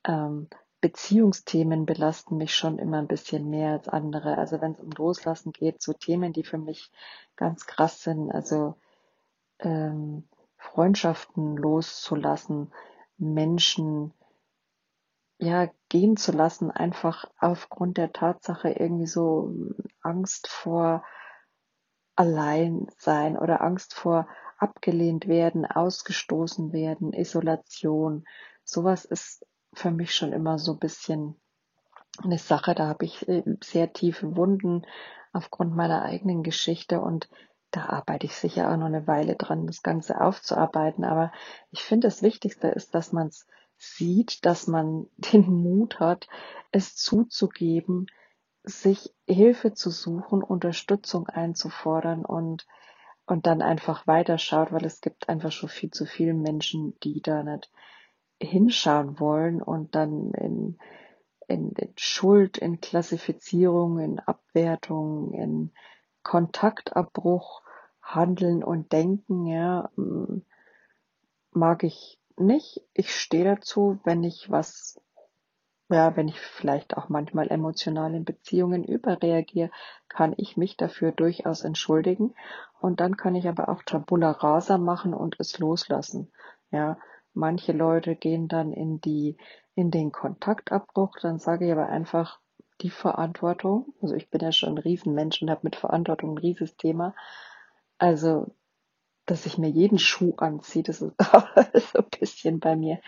ähm, 0.05 0.47
Beziehungsthemen 0.81 1.85
belasten 1.85 2.37
mich 2.37 2.55
schon 2.55 2.79
immer 2.79 2.97
ein 2.97 3.07
bisschen 3.07 3.49
mehr 3.49 3.73
als 3.73 3.87
andere. 3.87 4.37
Also 4.37 4.61
wenn 4.61 4.71
es 4.71 4.79
um 4.79 4.89
Loslassen 4.89 5.51
geht, 5.51 5.81
so 5.81 5.93
Themen, 5.93 6.33
die 6.33 6.43
für 6.43 6.57
mich 6.57 6.91
ganz 7.35 7.67
krass 7.67 8.01
sind, 8.01 8.31
also 8.31 8.75
ähm, 9.59 10.23
Freundschaften 10.57 11.55
loszulassen, 11.55 12.71
Menschen, 13.17 14.13
ja, 15.41 15.69
gehen 15.89 16.17
zu 16.17 16.31
lassen, 16.31 16.69
einfach 16.69 17.25
aufgrund 17.39 17.97
der 17.97 18.13
Tatsache 18.13 18.69
irgendwie 18.69 19.07
so 19.07 19.51
Angst 20.01 20.47
vor 20.47 21.03
allein 22.15 22.87
sein 22.97 23.37
oder 23.37 23.61
Angst 23.61 23.95
vor 23.95 24.27
abgelehnt 24.59 25.27
werden, 25.27 25.65
ausgestoßen 25.65 26.71
werden, 26.71 27.13
Isolation. 27.13 28.25
Sowas 28.63 29.05
ist 29.05 29.43
für 29.73 29.89
mich 29.89 30.13
schon 30.13 30.31
immer 30.31 30.59
so 30.59 30.73
ein 30.73 30.79
bisschen 30.79 31.41
eine 32.23 32.37
Sache, 32.37 32.75
da 32.75 32.87
habe 32.87 33.05
ich 33.05 33.27
äh, 33.27 33.43
sehr 33.63 33.93
tiefe 33.93 34.35
Wunden 34.35 34.85
aufgrund 35.33 35.75
meiner 35.75 36.03
eigenen 36.03 36.43
Geschichte 36.43 37.01
und 37.01 37.29
da 37.71 37.85
arbeite 37.85 38.27
ich 38.27 38.35
sicher 38.35 38.69
auch 38.69 38.77
noch 38.77 38.87
eine 38.87 39.07
Weile 39.07 39.35
dran, 39.35 39.65
das 39.65 39.81
Ganze 39.81 40.21
aufzuarbeiten. 40.21 41.05
Aber 41.05 41.31
ich 41.71 41.81
finde, 41.81 42.07
das 42.07 42.21
Wichtigste 42.21 42.67
ist, 42.67 42.93
dass 42.93 43.13
man 43.13 43.27
es 43.27 43.47
sieht, 43.81 44.45
dass 44.45 44.67
man 44.67 45.07
den 45.17 45.51
Mut 45.51 45.99
hat, 45.99 46.27
es 46.71 46.95
zuzugeben, 46.95 48.07
sich 48.63 49.13
Hilfe 49.27 49.73
zu 49.73 49.89
suchen, 49.89 50.43
Unterstützung 50.43 51.27
einzufordern 51.27 52.23
und, 52.23 52.67
und 53.25 53.47
dann 53.47 53.63
einfach 53.63 54.05
weiterschaut, 54.05 54.71
weil 54.71 54.85
es 54.85 55.01
gibt 55.01 55.29
einfach 55.29 55.51
schon 55.51 55.69
viel 55.69 55.89
zu 55.89 56.05
viele 56.05 56.35
Menschen, 56.35 56.93
die 56.99 57.21
da 57.21 57.41
nicht 57.41 57.71
hinschauen 58.39 59.19
wollen 59.19 59.63
und 59.63 59.95
dann 59.95 60.31
in, 60.33 60.77
in, 61.47 61.71
in 61.71 61.93
Schuld, 61.97 62.59
in 62.59 62.81
Klassifizierung, 62.81 63.97
in 63.97 64.19
Abwertung, 64.19 65.33
in 65.33 65.71
Kontaktabbruch 66.21 67.63
handeln 68.01 68.63
und 68.63 68.91
denken, 68.91 69.47
ja, 69.47 69.89
mag 71.51 71.83
ich 71.83 72.20
nicht. 72.41 72.81
Ich 72.93 73.13
stehe 73.13 73.45
dazu, 73.45 73.99
wenn 74.03 74.23
ich 74.23 74.49
was, 74.49 75.01
ja, 75.89 76.15
wenn 76.15 76.27
ich 76.27 76.39
vielleicht 76.39 76.97
auch 76.97 77.09
manchmal 77.09 77.49
emotional 77.49 78.13
in 78.13 78.25
Beziehungen 78.25 78.83
überreagiere, 78.83 79.71
kann 80.09 80.33
ich 80.37 80.57
mich 80.57 80.77
dafür 80.77 81.11
durchaus 81.11 81.63
entschuldigen. 81.63 82.33
Und 82.79 82.99
dann 82.99 83.17
kann 83.17 83.35
ich 83.35 83.47
aber 83.47 83.69
auch 83.69 83.83
Tabula 83.83 84.31
rasa 84.31 84.77
machen 84.77 85.13
und 85.13 85.35
es 85.39 85.59
loslassen. 85.59 86.31
Ja, 86.71 86.97
manche 87.33 87.71
Leute 87.71 88.15
gehen 88.15 88.47
dann 88.47 88.73
in 88.73 89.01
die, 89.01 89.37
in 89.75 89.91
den 89.91 90.11
Kontaktabbruch. 90.11 91.17
Dann 91.21 91.39
sage 91.39 91.65
ich 91.65 91.71
aber 91.71 91.87
einfach, 91.87 92.39
die 92.81 92.89
Verantwortung, 92.89 93.93
also 94.01 94.15
ich 94.15 94.29
bin 94.29 94.41
ja 94.41 94.51
schon 94.51 94.69
ein 94.69 94.77
Riesenmensch 94.79 95.41
und 95.41 95.51
habe 95.51 95.61
mit 95.63 95.75
Verantwortung 95.75 96.31
ein 96.31 96.37
Riesesthema. 96.39 97.13
Also 97.97 98.55
dass 99.25 99.45
ich 99.45 99.57
mir 99.57 99.69
jeden 99.69 99.99
Schuh 99.99 100.35
anziehe. 100.37 100.83
Das 100.83 101.01
ist 101.01 101.13
so 101.93 101.99
ein 101.99 102.19
bisschen 102.19 102.59
bei 102.59 102.75
mir, 102.75 102.99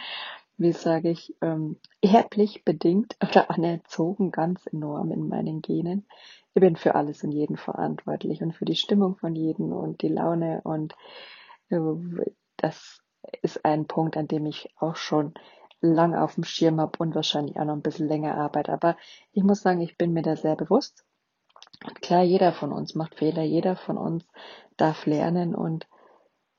wie 0.58 0.72
sage 0.72 1.10
ich, 1.10 1.36
ähm, 1.42 1.78
erblich 2.02 2.64
bedingt 2.64 3.18
oder 3.22 3.50
anerzogen, 3.50 4.32
ganz 4.32 4.66
enorm 4.68 5.12
in 5.12 5.28
meinen 5.28 5.62
Genen. 5.62 6.06
Ich 6.54 6.62
bin 6.62 6.76
für 6.76 6.96
alles 6.96 7.24
und 7.24 7.32
jeden 7.32 7.58
verantwortlich 7.58 8.42
und 8.42 8.54
für 8.54 8.66
die 8.66 8.76
Stimmung 8.76 9.16
von 9.18 9.36
jedem 9.36 9.74
und 9.74 10.02
die 10.02 10.10
Laune 10.10 10.62
und 10.64 10.96
äh, 11.70 11.80
das 12.58 13.02
ist 13.42 13.66
ein 13.66 13.88
Punkt, 13.88 14.18
an 14.18 14.28
dem 14.28 14.46
ich 14.46 14.70
auch 14.78 14.96
schon 14.96 15.34
lang 15.82 16.16
auf 16.16 16.36
dem 16.36 16.44
Schirm 16.44 16.80
habe 16.80 16.98
und 17.00 17.16
wahrscheinlich 17.16 17.58
auch 17.58 17.66
noch 17.66 17.74
ein 17.74 17.82
bisschen 17.82 18.08
länger 18.08 18.38
arbeite. 18.38 18.72
Aber 18.72 18.96
ich 19.32 19.44
muss 19.44 19.62
sagen, 19.62 19.82
ich 19.82 19.98
bin 19.98 20.14
mir 20.14 20.22
da 20.22 20.36
sehr 20.36 20.56
bewusst. 20.56 21.06
Klar, 22.02 22.24
jeder 22.24 22.54
von 22.54 22.72
uns 22.72 22.96
macht 22.96 23.16
Fehler, 23.16 23.44
jeder 23.44 23.76
von 23.76 23.98
uns 23.98 24.26
darf 24.78 25.06
lernen 25.06 25.56
und 25.56 25.88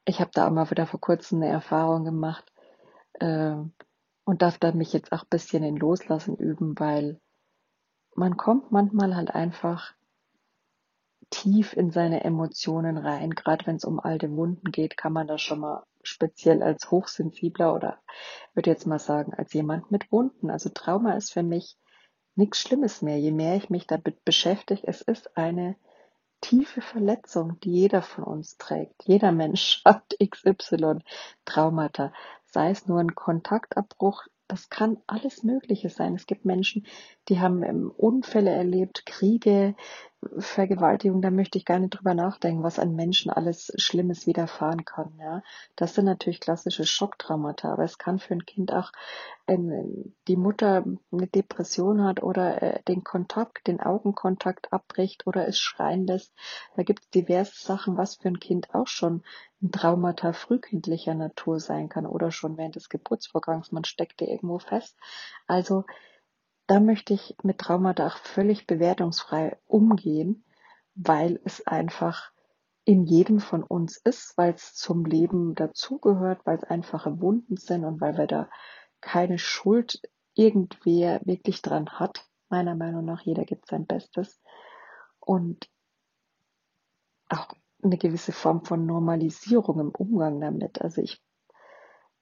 ich 0.05 0.21
habe 0.21 0.31
da 0.33 0.47
auch 0.47 0.51
mal 0.51 0.71
wieder 0.71 0.87
vor 0.87 1.01
kurzem 1.01 1.43
eine 1.43 1.51
Erfahrung 1.51 2.05
gemacht 2.05 2.45
äh, 3.15 3.57
und 4.25 4.43
darf 4.43 4.59
da 4.59 4.73
mich 4.73 4.93
jetzt 4.93 5.13
auch 5.13 5.23
ein 5.23 5.31
bisschen 5.31 5.63
in 5.63 5.77
Loslassen 5.77 6.37
üben, 6.37 6.79
weil 6.79 7.21
man 8.15 8.37
kommt 8.37 8.71
manchmal 8.71 9.17
halt 9.17 9.31
einfach 9.35 9.95
tief 11.31 11.73
in 11.73 11.91
seine 11.91 12.23
Emotionen 12.23 12.97
rein. 12.97 13.31
Gerade 13.31 13.67
wenn 13.67 13.77
es 13.77 13.85
um 13.85 13.99
alte 13.99 14.31
Wunden 14.37 14.71
geht, 14.71 14.97
kann 14.97 15.13
man 15.13 15.27
da 15.27 15.39
schon 15.39 15.61
mal 15.61 15.85
speziell 16.03 16.63
als 16.63 16.91
hochsensibler 16.91 17.75
oder 17.75 17.99
würde 18.53 18.71
jetzt 18.71 18.87
mal 18.87 18.99
sagen, 18.99 19.35
als 19.35 19.53
jemand 19.53 19.91
mit 19.91 20.13
Wunden. 20.13 20.51
Also 20.51 20.69
Trauma 20.69 21.15
ist 21.15 21.33
für 21.33 21.43
mich 21.43 21.77
nichts 22.37 22.61
Schlimmes 22.61 23.03
mehr. 23.03 23.19
Je 23.19 23.33
mehr 23.33 23.57
ich 23.57 23.71
mich 23.71 23.87
damit 23.87 24.25
beschäftige, 24.25 24.87
es 24.87 25.01
ist 25.01 25.37
eine 25.37 25.77
tiefe 26.45 26.83
Verletzung, 26.83 27.59
die 27.61 27.73
jeder 27.73 28.03
von 28.03 28.25
uns 28.25 28.59
trägt. 28.59 29.03
Jeder 29.07 29.33
Mensch 29.33 29.81
hat 29.85 30.15
XY 30.23 30.99
Traumata, 31.47 32.13
sei 32.45 32.71
es 32.71 32.87
nur 32.87 33.01
ein 33.01 33.15
Kontaktabbruch, 33.15 34.25
das 34.47 34.69
kann 34.69 34.99
alles 35.07 35.43
Mögliche 35.43 35.89
sein. 35.89 36.15
Es 36.15 36.27
gibt 36.27 36.45
Menschen, 36.45 36.85
die 37.29 37.41
haben 37.41 37.91
Unfälle 37.91 38.51
erlebt, 38.51 39.07
Kriege, 39.07 39.75
Vergewaltigung, 40.39 41.23
da 41.23 41.31
möchte 41.31 41.59
ich 41.59 41.65
gar 41.65 41.79
nicht 41.79 41.91
drüber 41.91 42.15
nachdenken, 42.15 42.63
was 42.63 42.79
an 42.79 42.95
Menschen 42.95 43.31
alles 43.31 43.73
Schlimmes 43.77 44.27
widerfahren 44.27 44.85
kann. 44.85 45.13
Ja, 45.19 45.43
das 45.77 45.95
sind 45.95 46.07
natürlich 46.07 46.41
klassische 46.41 46.85
Schocktraumata, 46.85 47.73
aber 47.73 47.85
es 47.85 47.99
kann 47.99 48.19
für 48.19 48.35
ein 48.35 48.47
Kind 48.47 48.73
auch 48.73 48.91
ähm, 49.47 50.15
die 50.29 50.37
Mutter 50.37 50.85
eine 51.13 51.27
Depression 51.27 52.03
hat 52.05 52.23
oder 52.23 52.63
äh, 52.63 52.83
den 52.85 53.05
Kontakt, 53.05 53.67
den 53.67 53.81
Augenkontakt 53.81 54.73
abbricht 54.73 55.27
oder 55.27 55.47
es 55.47 55.59
schreien 55.59 56.07
lässt. 56.07 56.33
Da 56.77 56.83
gibt 56.83 57.05
es 57.05 57.11
diverse 57.11 57.63
Sachen, 57.63 57.97
was 57.97 58.17
für 58.17 58.29
ein 58.29 58.41
Kind 58.41 58.75
auch 58.75 58.89
schon 58.89 59.23
ein 59.63 59.71
Traumata 59.71 60.33
frühkindlicher 60.33 61.15
Natur 61.15 61.61
sein 61.61 61.89
kann 61.89 62.07
oder 62.07 62.31
schon 62.31 62.57
während 62.57 62.77
des 62.77 62.89
Geburtsvorgangs. 62.89 63.73
Man 63.73 63.85
steckt 63.85 64.23
irgendwo 64.23 64.59
fest. 64.59 64.97
Also 65.47 65.85
da 66.67 66.81
möchte 66.81 67.15
ich 67.15 67.37
mit 67.43 67.59
Traumata 67.59 68.07
auch 68.07 68.17
völlig 68.17 68.67
bewertungsfrei 68.67 69.59
umgehen, 69.67 70.45
weil 70.95 71.41
es 71.45 71.67
einfach 71.67 72.31
in 72.85 73.05
jedem 73.05 73.41
von 73.41 73.63
uns 73.63 73.97
ist, 73.97 74.37
weil 74.37 74.55
es 74.55 74.75
zum 74.75 75.05
Leben 75.05 75.55
dazugehört, 75.55 76.45
weil 76.45 76.59
es 76.59 76.65
einfache 76.65 77.21
Wunden 77.21 77.57
sind 77.57 77.85
und 77.85 78.01
weil 78.01 78.17
wir 78.17 78.27
da 78.27 78.51
keine 79.01 79.39
Schuld 79.39 80.01
irgendwer 80.35 81.21
wirklich 81.25 81.63
dran 81.63 81.89
hat. 81.89 82.27
Meiner 82.49 82.75
Meinung 82.75 83.05
nach, 83.05 83.23
jeder 83.23 83.45
gibt 83.45 83.67
sein 83.67 83.87
Bestes. 83.87 84.41
Und 85.19 85.71
auch 87.29 87.49
eine 87.83 87.97
gewisse 87.97 88.33
Form 88.33 88.65
von 88.65 88.87
Normalisierung 88.87 89.81
im 89.81 89.91
Umgang 89.91 90.41
damit. 90.41 90.81
Also 90.83 91.01
ich, 91.03 91.23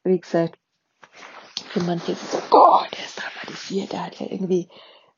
wie 0.04 0.20
gesagt, 0.20 0.58
manche 1.80 2.12
ist 2.12 2.22
es 2.22 2.32
so, 2.32 2.38
oh, 2.50 2.80
der 2.92 3.04
ist 3.04 3.20
dramatisiert, 3.20 3.92
der 3.92 4.06
hat 4.06 4.20
ja 4.20 4.26
irgendwie, 4.30 4.68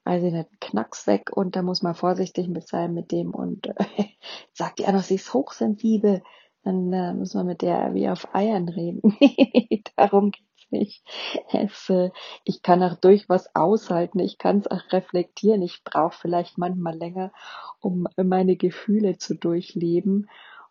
weiß 0.04 0.22
ich 0.22 0.32
nicht, 0.32 0.60
Knacks 0.60 1.06
weg 1.06 1.30
und 1.36 1.56
da 1.56 1.62
muss 1.62 1.82
man 1.82 1.94
vorsichtig 1.94 2.48
mit 2.48 2.68
sein 2.68 2.94
mit 2.94 3.12
dem 3.12 3.34
und 3.34 3.66
äh, 3.66 3.74
sagt 4.52 4.78
die 4.78 4.86
auch 4.86 4.92
noch, 4.92 5.02
sie 5.02 5.16
ist 5.16 5.32
hochsensibel, 5.34 6.22
dann 6.62 6.92
äh, 6.92 7.12
muss 7.14 7.34
man 7.34 7.46
mit 7.46 7.62
der 7.62 7.94
wie 7.94 8.08
auf 8.08 8.34
Eiern 8.34 8.68
reden. 8.68 9.16
Darum 9.96 10.30
geht's 10.30 10.70
nicht. 10.70 11.04
Es, 11.52 11.90
äh, 11.90 12.10
ich 12.44 12.62
kann 12.62 12.82
auch 12.82 12.96
durch 12.96 13.28
was 13.28 13.54
aushalten, 13.54 14.18
ich 14.18 14.38
kann 14.38 14.58
es 14.58 14.66
auch 14.70 14.92
reflektieren, 14.92 15.62
ich 15.62 15.84
brauche 15.84 16.16
vielleicht 16.18 16.58
manchmal 16.58 16.96
länger, 16.96 17.32
um 17.80 18.06
meine 18.16 18.56
Gefühle 18.56 19.18
zu 19.18 19.34
durchleben 19.34 20.28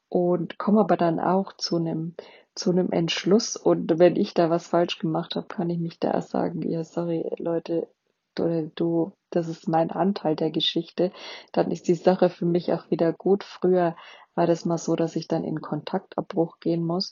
und 0.09 0.57
komme 0.57 0.81
aber 0.81 0.97
dann 0.97 1.19
auch 1.19 1.53
zu 1.53 1.77
einem 1.77 2.15
zu 2.55 2.71
einem 2.71 2.91
Entschluss 2.91 3.55
und 3.55 3.97
wenn 3.99 4.15
ich 4.15 4.33
da 4.33 4.49
was 4.49 4.67
falsch 4.67 4.99
gemacht 4.99 5.35
habe, 5.35 5.47
kann 5.47 5.69
ich 5.69 5.79
mich 5.79 5.99
da 5.99 6.21
sagen, 6.21 6.61
ja, 6.69 6.83
sorry, 6.83 7.29
Leute, 7.37 7.87
du, 8.35 8.71
du, 8.75 9.13
das 9.29 9.47
ist 9.47 9.67
mein 9.67 9.91
Anteil 9.91 10.35
der 10.35 10.51
Geschichte, 10.51 11.11
dann 11.51 11.71
ist 11.71 11.87
die 11.87 11.95
Sache 11.95 12.29
für 12.29 12.45
mich 12.45 12.73
auch 12.73 12.89
wieder 12.91 13.13
gut. 13.13 13.43
Früher 13.43 13.95
war 14.35 14.47
das 14.47 14.65
mal 14.65 14.77
so, 14.77 14.95
dass 14.95 15.15
ich 15.15 15.27
dann 15.27 15.43
in 15.43 15.61
Kontaktabbruch 15.61 16.59
gehen 16.59 16.83
muss. 16.83 17.11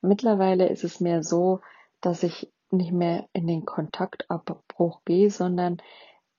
Mittlerweile 0.00 0.68
ist 0.68 0.84
es 0.84 1.00
mehr 1.00 1.22
so, 1.22 1.60
dass 2.00 2.22
ich 2.22 2.52
nicht 2.70 2.92
mehr 2.92 3.28
in 3.32 3.46
den 3.46 3.64
Kontaktabbruch 3.64 5.04
gehe, 5.04 5.30
sondern 5.30 5.78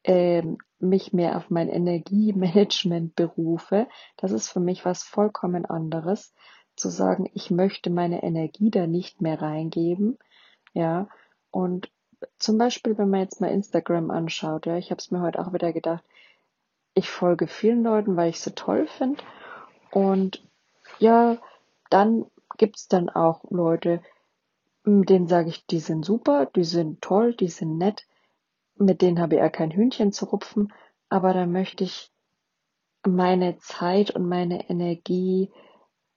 äh, 0.04 0.44
mich 0.80 1.14
mehr 1.14 1.38
auf 1.38 1.50
mein 1.50 1.70
Energiemanagement 1.70 3.16
berufe. 3.16 3.88
Das 4.18 4.32
ist 4.32 4.50
für 4.50 4.60
mich 4.60 4.86
was 4.86 5.04
vollkommen 5.04 5.66
anderes 5.66 6.34
zu 6.76 6.90
sagen, 6.90 7.30
ich 7.34 7.52
möchte 7.52 7.90
meine 7.90 8.24
Energie 8.24 8.70
da 8.70 8.88
nicht 8.88 9.22
mehr 9.22 9.42
reingeben, 9.42 10.18
ja, 10.74 11.08
und 11.52 11.90
zum 12.38 12.58
Beispiel, 12.58 12.98
wenn 12.98 13.10
man 13.10 13.22
jetzt 13.22 13.42
mal 13.42 13.52
Instagram 13.52 14.12
anschaut, 14.12 14.66
ja, 14.66 14.78
ich 14.78 14.92
habe 14.92 15.00
es 15.00 15.12
mir 15.12 15.22
heute 15.22 15.40
auch 15.40 15.54
wieder 15.54 15.74
gedacht, 15.74 16.04
ich 16.94 17.10
folge 17.10 17.48
vielen 17.48 17.84
Leuten, 17.84 18.16
weil 18.16 18.30
ich 18.30 18.40
sie 18.40 18.52
toll 18.52 18.88
finde 18.88 19.22
und 19.92 20.44
ja, 21.00 21.38
dann 21.90 22.26
gibt's 22.58 22.88
dann 22.88 23.10
auch 23.10 23.44
Leute, 23.50 24.02
denen 24.86 25.28
sage 25.28 25.50
ich, 25.50 25.66
die 25.66 25.80
sind 25.80 26.06
super, 26.06 26.46
die 26.46 26.64
sind 26.64 27.02
toll, 27.02 27.34
die 27.34 27.50
sind 27.50 27.78
nett, 27.78 28.06
mit 28.76 29.02
denen 29.02 29.20
habe 29.20 29.36
ich 29.36 29.42
ja 29.42 29.50
kein 29.50 29.72
Hühnchen 29.72 30.12
zu 30.12 30.26
rupfen, 30.26 30.74
aber 31.10 31.34
da 31.34 31.46
möchte 31.46 31.84
ich 31.84 32.12
meine 33.06 33.58
Zeit 33.60 34.12
und 34.12 34.28
meine 34.28 34.70
Energie 34.70 35.52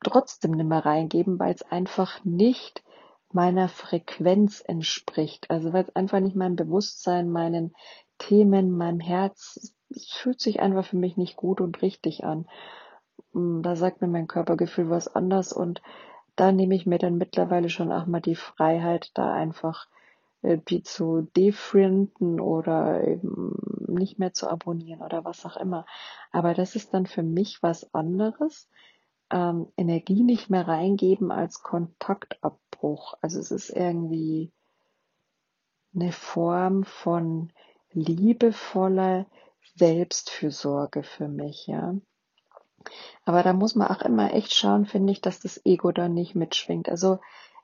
trotzdem 0.03 0.53
nicht 0.53 0.69
mehr 0.69 0.85
reingeben, 0.85 1.39
weil 1.39 1.55
es 1.55 1.63
einfach 1.63 2.25
nicht 2.25 2.83
meiner 3.33 3.69
Frequenz 3.69 4.63
entspricht. 4.67 5.51
Also 5.51 5.73
weil 5.73 5.85
es 5.85 5.95
einfach 5.95 6.21
nicht 6.21 6.37
meinem 6.37 6.57
Bewusstsein, 6.57 7.31
meinen 7.31 7.75
Themen, 8.19 8.71
meinem 8.71 9.01
Herz, 9.01 9.75
es 9.91 10.11
fühlt 10.11 10.41
sich 10.41 10.61
einfach 10.61 10.85
für 10.85 10.97
mich 10.97 11.17
nicht 11.17 11.37
gut 11.37 11.61
und 11.61 11.83
richtig 11.83 12.25
an. 12.25 12.47
Mm, 13.33 13.63
da 13.63 13.77
sagt 13.77 14.01
mir 14.01 14.09
mein 14.09 14.27
Körpergefühl 14.27 14.91
was 14.91 15.15
anders 15.15 15.53
und 15.53 15.83
da 16.37 16.53
nehme 16.53 16.75
ich 16.75 16.87
mir 16.87 16.99
dann 16.99 17.19
mittlerweile 17.19 17.69
schon 17.69 17.91
auch 17.93 18.07
mal 18.07 18.21
die 18.21 18.37
Freiheit, 18.37 19.11
da 19.15 19.33
einfach 19.33 19.89
äh, 20.43 20.59
die 20.69 20.83
zu 20.83 21.29
defrienden 21.37 22.41
oder 22.41 23.07
eben 23.07 23.57
nicht 23.89 24.19
mehr 24.19 24.33
zu 24.33 24.49
abonnieren 24.49 25.03
oder 25.03 25.25
was 25.25 25.45
auch 25.45 25.57
immer. 25.57 25.85
Aber 26.31 26.55
das 26.55 26.77
ist 26.77 26.95
dann 26.95 27.07
für 27.07 27.23
mich 27.23 27.63
was 27.63 27.93
anderes, 27.95 28.69
ähm, 29.31 29.73
Energie 29.77 30.23
nicht 30.23 30.51
mehr 30.51 30.67
reingeben 30.67 31.31
als 31.31 31.63
Kontaktabbruch. 31.63 33.15
Also 33.21 33.39
es 33.39 33.51
ist 33.51 33.71
irgendwie 33.71 34.53
eine 35.95 36.13
Form 36.13 36.85
von 36.85 37.53
liebevoller 37.93 39.27
Selbstfürsorge 39.75 41.03
für 41.03 41.29
mich, 41.29 41.67
ja. 41.67 41.95
Aber 43.25 43.43
da 43.43 43.53
muss 43.53 43.75
man 43.75 43.89
auch 43.89 44.03
immer 44.03 44.33
echt 44.33 44.55
schauen, 44.55 44.87
finde 44.87 45.13
ich, 45.13 45.21
dass 45.21 45.41
das 45.41 45.65
Ego 45.65 45.93
da 45.93 46.09
nicht 46.09 46.35
mitschwingt. 46.35 46.89
Also 46.89 47.19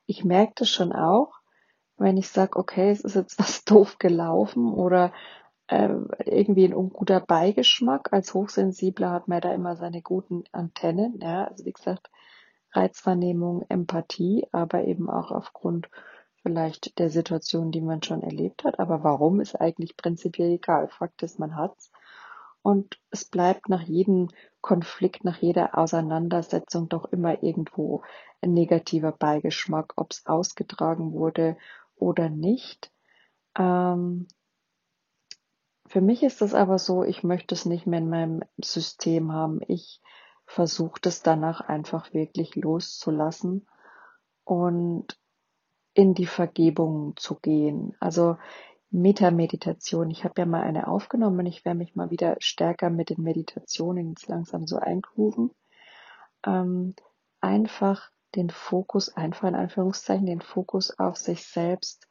ich 0.06 0.24
merke 0.24 0.52
das 0.56 0.68
schon 0.68 0.92
auch, 0.92 1.40
wenn 1.96 2.16
ich 2.16 2.28
sage, 2.28 2.58
okay, 2.58 2.90
es 2.90 3.00
ist 3.00 3.14
jetzt 3.14 3.38
was 3.38 3.64
doof 3.64 3.98
gelaufen 3.98 4.72
oder 4.72 5.12
irgendwie 5.68 6.66
ein 6.66 6.74
unguter 6.74 7.20
Beigeschmack. 7.20 8.12
Als 8.12 8.34
Hochsensibler 8.34 9.10
hat 9.10 9.28
man 9.28 9.40
da 9.40 9.52
immer 9.52 9.76
seine 9.76 10.02
guten 10.02 10.44
Antennen. 10.52 11.18
Ja, 11.20 11.46
also 11.46 11.64
wie 11.64 11.72
gesagt, 11.72 12.10
Reizwahrnehmung, 12.72 13.64
Empathie, 13.68 14.46
aber 14.52 14.84
eben 14.84 15.08
auch 15.08 15.30
aufgrund 15.30 15.88
vielleicht 16.42 16.98
der 16.98 17.08
Situation, 17.08 17.70
die 17.72 17.80
man 17.80 18.02
schon 18.02 18.22
erlebt 18.22 18.64
hat. 18.64 18.78
Aber 18.78 19.02
warum 19.02 19.40
ist 19.40 19.54
eigentlich 19.54 19.96
prinzipiell 19.96 20.50
egal. 20.50 20.88
Fakt 20.88 21.22
ist, 21.22 21.38
man 21.38 21.56
hat's. 21.56 21.90
Und 22.60 22.98
es 23.10 23.24
bleibt 23.24 23.68
nach 23.68 23.82
jedem 23.82 24.28
Konflikt, 24.60 25.24
nach 25.24 25.36
jeder 25.38 25.76
Auseinandersetzung 25.76 26.88
doch 26.88 27.04
immer 27.06 27.42
irgendwo 27.42 28.02
ein 28.40 28.52
negativer 28.54 29.12
Beigeschmack, 29.12 29.92
ob 29.96 30.12
es 30.12 30.26
ausgetragen 30.26 31.12
wurde 31.12 31.56
oder 31.96 32.30
nicht. 32.30 32.90
Ähm, 33.58 34.28
für 35.86 36.00
mich 36.00 36.22
ist 36.22 36.42
es 36.42 36.54
aber 36.54 36.78
so, 36.78 37.04
ich 37.04 37.22
möchte 37.22 37.54
es 37.54 37.66
nicht 37.66 37.86
mehr 37.86 38.00
in 38.00 38.08
meinem 38.08 38.42
System 38.62 39.32
haben. 39.32 39.60
Ich 39.68 40.00
versuche 40.46 41.00
das 41.00 41.22
danach 41.22 41.60
einfach 41.60 42.12
wirklich 42.12 42.54
loszulassen 42.56 43.66
und 44.44 45.18
in 45.94 46.14
die 46.14 46.26
Vergebung 46.26 47.14
zu 47.16 47.36
gehen. 47.36 47.96
Also 48.00 48.36
Metameditation. 48.90 50.10
Ich 50.10 50.24
habe 50.24 50.34
ja 50.38 50.46
mal 50.46 50.62
eine 50.62 50.86
aufgenommen. 50.88 51.46
Ich 51.46 51.64
werde 51.64 51.78
mich 51.78 51.96
mal 51.96 52.10
wieder 52.10 52.36
stärker 52.38 52.90
mit 52.90 53.10
den 53.10 53.22
Meditationen 53.22 54.10
jetzt 54.10 54.28
langsam 54.28 54.66
so 54.66 54.78
eingrooven. 54.78 55.50
Ähm, 56.46 56.94
einfach 57.40 58.10
den 58.34 58.50
Fokus, 58.50 59.14
einfach 59.16 59.48
in 59.48 59.54
Anführungszeichen, 59.54 60.26
den 60.26 60.40
Fokus 60.40 60.96
auf 60.98 61.16
sich 61.16 61.44
selbst, 61.44 62.06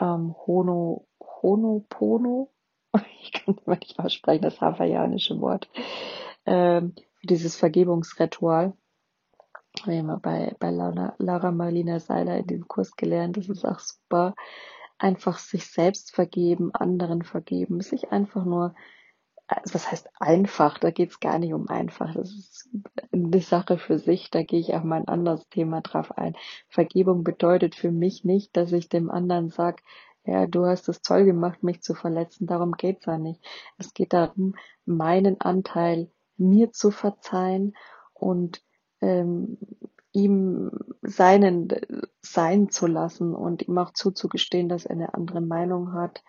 ähm, 0.00 0.34
Hono, 0.46 1.06
Honopono, 1.20 2.53
ich 3.22 3.32
kann 3.32 3.56
mal 3.66 3.78
nicht 3.78 3.98
aussprechen, 3.98 4.42
das 4.42 4.60
hawaiianische 4.60 5.40
Wort, 5.40 5.68
ähm, 6.46 6.94
dieses 7.22 7.56
Vergebungsritual. 7.56 8.74
Habe 9.82 9.94
ich 9.94 10.02
mal 10.02 10.18
bei, 10.18 10.54
bei 10.60 10.70
Lara, 10.70 11.14
Lara 11.18 11.50
Marlina 11.50 11.98
Seiler 11.98 12.38
in 12.38 12.46
dem 12.46 12.68
Kurs 12.68 12.94
gelernt. 12.96 13.36
Das 13.36 13.48
ist 13.48 13.64
auch 13.64 13.80
super. 13.80 14.34
Einfach 14.98 15.38
sich 15.38 15.66
selbst 15.66 16.14
vergeben, 16.14 16.72
anderen 16.72 17.22
vergeben, 17.22 17.80
sich 17.80 18.12
einfach 18.12 18.44
nur, 18.44 18.74
also 19.48 19.74
was 19.74 19.90
heißt 19.90 20.08
einfach? 20.20 20.78
Da 20.78 20.92
geht 20.92 21.10
es 21.10 21.18
gar 21.18 21.40
nicht 21.40 21.52
um 21.52 21.68
einfach. 21.68 22.14
Das 22.14 22.30
ist 22.30 22.68
eine 23.12 23.40
Sache 23.40 23.78
für 23.78 23.98
sich. 23.98 24.30
Da 24.30 24.44
gehe 24.44 24.60
ich 24.60 24.74
auch 24.74 24.84
mal 24.84 25.00
ein 25.00 25.08
anderes 25.08 25.48
Thema 25.48 25.80
drauf 25.80 26.16
ein. 26.16 26.36
Vergebung 26.68 27.24
bedeutet 27.24 27.74
für 27.74 27.90
mich 27.90 28.24
nicht, 28.24 28.56
dass 28.56 28.70
ich 28.70 28.88
dem 28.88 29.10
anderen 29.10 29.50
sage, 29.50 29.82
ja, 30.24 30.46
du 30.46 30.64
hast 30.66 30.88
es 30.88 31.02
toll 31.02 31.24
gemacht, 31.24 31.62
mich 31.62 31.82
zu 31.82 31.94
verletzen. 31.94 32.46
Darum 32.46 32.72
geht's 32.72 33.06
ja 33.06 33.18
nicht. 33.18 33.44
Es 33.78 33.92
geht 33.92 34.12
darum, 34.12 34.54
meinen 34.86 35.40
Anteil 35.40 36.10
mir 36.36 36.72
zu 36.72 36.90
verzeihen 36.90 37.76
und 38.14 38.62
ähm, 39.00 39.58
ihm 40.12 40.70
seinen 41.02 41.68
sein 42.22 42.70
zu 42.70 42.86
lassen 42.86 43.34
und 43.34 43.68
ihm 43.68 43.76
auch 43.78 43.92
zuzugestehen, 43.92 44.68
dass 44.68 44.86
er 44.86 44.92
eine 44.92 45.14
andere 45.14 45.40
Meinung 45.40 45.92
hat. 45.92 46.22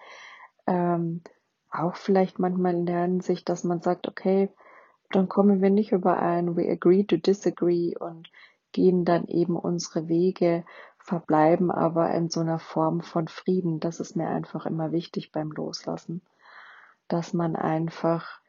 Ähm, 0.67 1.21
auch 1.69 1.95
vielleicht 1.95 2.39
manchmal 2.39 2.73
in 2.73 2.85
der 2.85 3.01
Hinsicht, 3.01 3.47
dass 3.47 3.63
man 3.63 3.81
sagt, 3.81 4.07
okay, 4.07 4.49
dann 5.11 5.29
kommen 5.29 5.61
wir 5.61 5.69
nicht 5.69 5.91
überein, 5.91 6.55
we 6.57 6.69
agree 6.69 7.03
to 7.03 7.17
disagree 7.17 7.95
und 7.97 8.29
gehen 8.71 9.05
dann 9.05 9.27
eben 9.27 9.55
unsere 9.55 10.07
Wege, 10.07 10.65
verbleiben 11.05 11.71
aber 11.71 12.11
in 12.11 12.29
so 12.29 12.41
einer 12.41 12.59
Form 12.59 13.01
von 13.01 13.27
Frieden. 13.27 13.79
Das 13.79 13.99
ist 13.99 14.15
mir 14.15 14.27
einfach 14.27 14.65
immer 14.65 14.91
wichtig 14.91 15.31
beim 15.31 15.51
Loslassen, 15.51 16.21
dass 17.07 17.33
man 17.33 17.55
einfach 17.55 18.41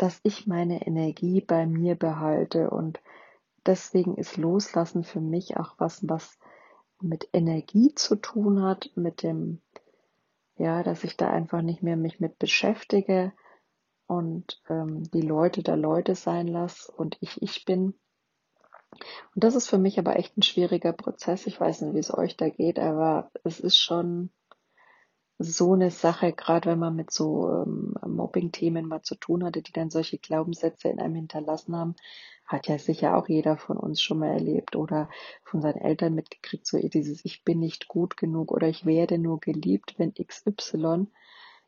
dass 0.00 0.18
ich 0.22 0.46
meine 0.46 0.86
Energie 0.86 1.42
bei 1.42 1.66
mir 1.66 1.94
behalte 1.94 2.70
und 2.70 3.00
deswegen 3.66 4.16
ist 4.16 4.38
Loslassen 4.38 5.04
für 5.04 5.20
mich 5.20 5.58
auch 5.58 5.74
was, 5.76 6.08
was 6.08 6.38
mit 7.02 7.28
Energie 7.34 7.94
zu 7.94 8.16
tun 8.16 8.62
hat, 8.62 8.90
mit 8.94 9.22
dem, 9.22 9.60
ja, 10.56 10.82
dass 10.82 11.04
ich 11.04 11.18
da 11.18 11.28
einfach 11.28 11.60
nicht 11.60 11.82
mehr 11.82 11.98
mich 11.98 12.18
mit 12.18 12.38
beschäftige 12.38 13.34
und 14.06 14.62
ähm, 14.70 15.02
die 15.10 15.20
Leute 15.20 15.62
da 15.62 15.74
Leute 15.74 16.14
sein 16.14 16.48
lasse 16.48 16.90
und 16.92 17.18
ich 17.20 17.42
ich 17.42 17.66
bin. 17.66 17.92
Und 19.34 19.44
das 19.44 19.54
ist 19.54 19.68
für 19.68 19.78
mich 19.78 19.98
aber 19.98 20.16
echt 20.18 20.36
ein 20.36 20.42
schwieriger 20.42 20.92
Prozess. 20.92 21.46
Ich 21.46 21.60
weiß 21.60 21.82
nicht, 21.82 21.94
wie 21.94 22.00
es 22.00 22.12
euch 22.12 22.36
da 22.36 22.48
geht, 22.48 22.78
aber 22.78 23.30
es 23.44 23.60
ist 23.60 23.76
schon 23.76 24.30
so 25.42 25.72
eine 25.72 25.90
Sache, 25.90 26.32
gerade 26.32 26.70
wenn 26.70 26.78
man 26.78 26.94
mit 26.94 27.10
so 27.10 27.48
ähm, 27.50 27.94
Mobbing-Themen 28.06 28.86
mal 28.86 29.02
zu 29.02 29.14
tun 29.14 29.42
hatte, 29.42 29.62
die 29.62 29.72
dann 29.72 29.88
solche 29.88 30.18
Glaubenssätze 30.18 30.88
in 30.88 31.00
einem 31.00 31.14
hinterlassen 31.14 31.74
haben, 31.74 31.94
hat 32.44 32.66
ja 32.66 32.78
sicher 32.78 33.16
auch 33.16 33.26
jeder 33.28 33.56
von 33.56 33.78
uns 33.78 34.02
schon 34.02 34.18
mal 34.18 34.32
erlebt 34.32 34.76
oder 34.76 35.08
von 35.44 35.62
seinen 35.62 35.80
Eltern 35.80 36.14
mitgekriegt, 36.14 36.66
so 36.66 36.78
dieses 36.78 37.24
Ich 37.24 37.42
bin 37.42 37.60
nicht 37.60 37.88
gut 37.88 38.18
genug 38.18 38.52
oder 38.52 38.68
ich 38.68 38.84
werde 38.84 39.18
nur 39.18 39.40
geliebt, 39.40 39.94
wenn 39.96 40.12
XY. 40.12 41.06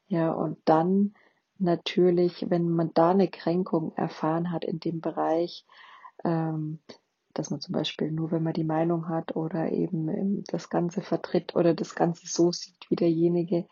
Ja, 0.09 0.33
und 0.33 0.59
dann 0.67 1.15
natürlich, 1.59 2.51
wenn 2.51 2.69
man 2.69 2.91
da 2.93 3.13
eine 3.13 3.29
Kränkung 3.29 3.93
erfahren 3.97 4.51
hat 4.51 4.65
in 4.65 4.81
dem 4.81 5.01
Bereich, 5.01 5.65
ähm, 6.25 6.81
dass 7.35 7.51
man 7.51 7.61
zum 7.61 7.73
Beispiel 7.73 8.11
nur, 8.11 8.31
wenn 8.31 8.42
man 8.42 8.53
die 8.53 8.64
Meinung 8.64 9.09
hat 9.09 9.37
oder 9.37 9.71
eben 9.73 10.09
ähm, 10.09 10.45
das 10.49 10.71
Ganze 10.71 11.03
vertritt 11.03 11.55
oder 11.57 11.75
das 11.75 11.95
Ganze 11.95 12.27
so 12.27 12.53
sieht, 12.53 12.90
wie 12.90 12.97
derjenige 12.97 13.66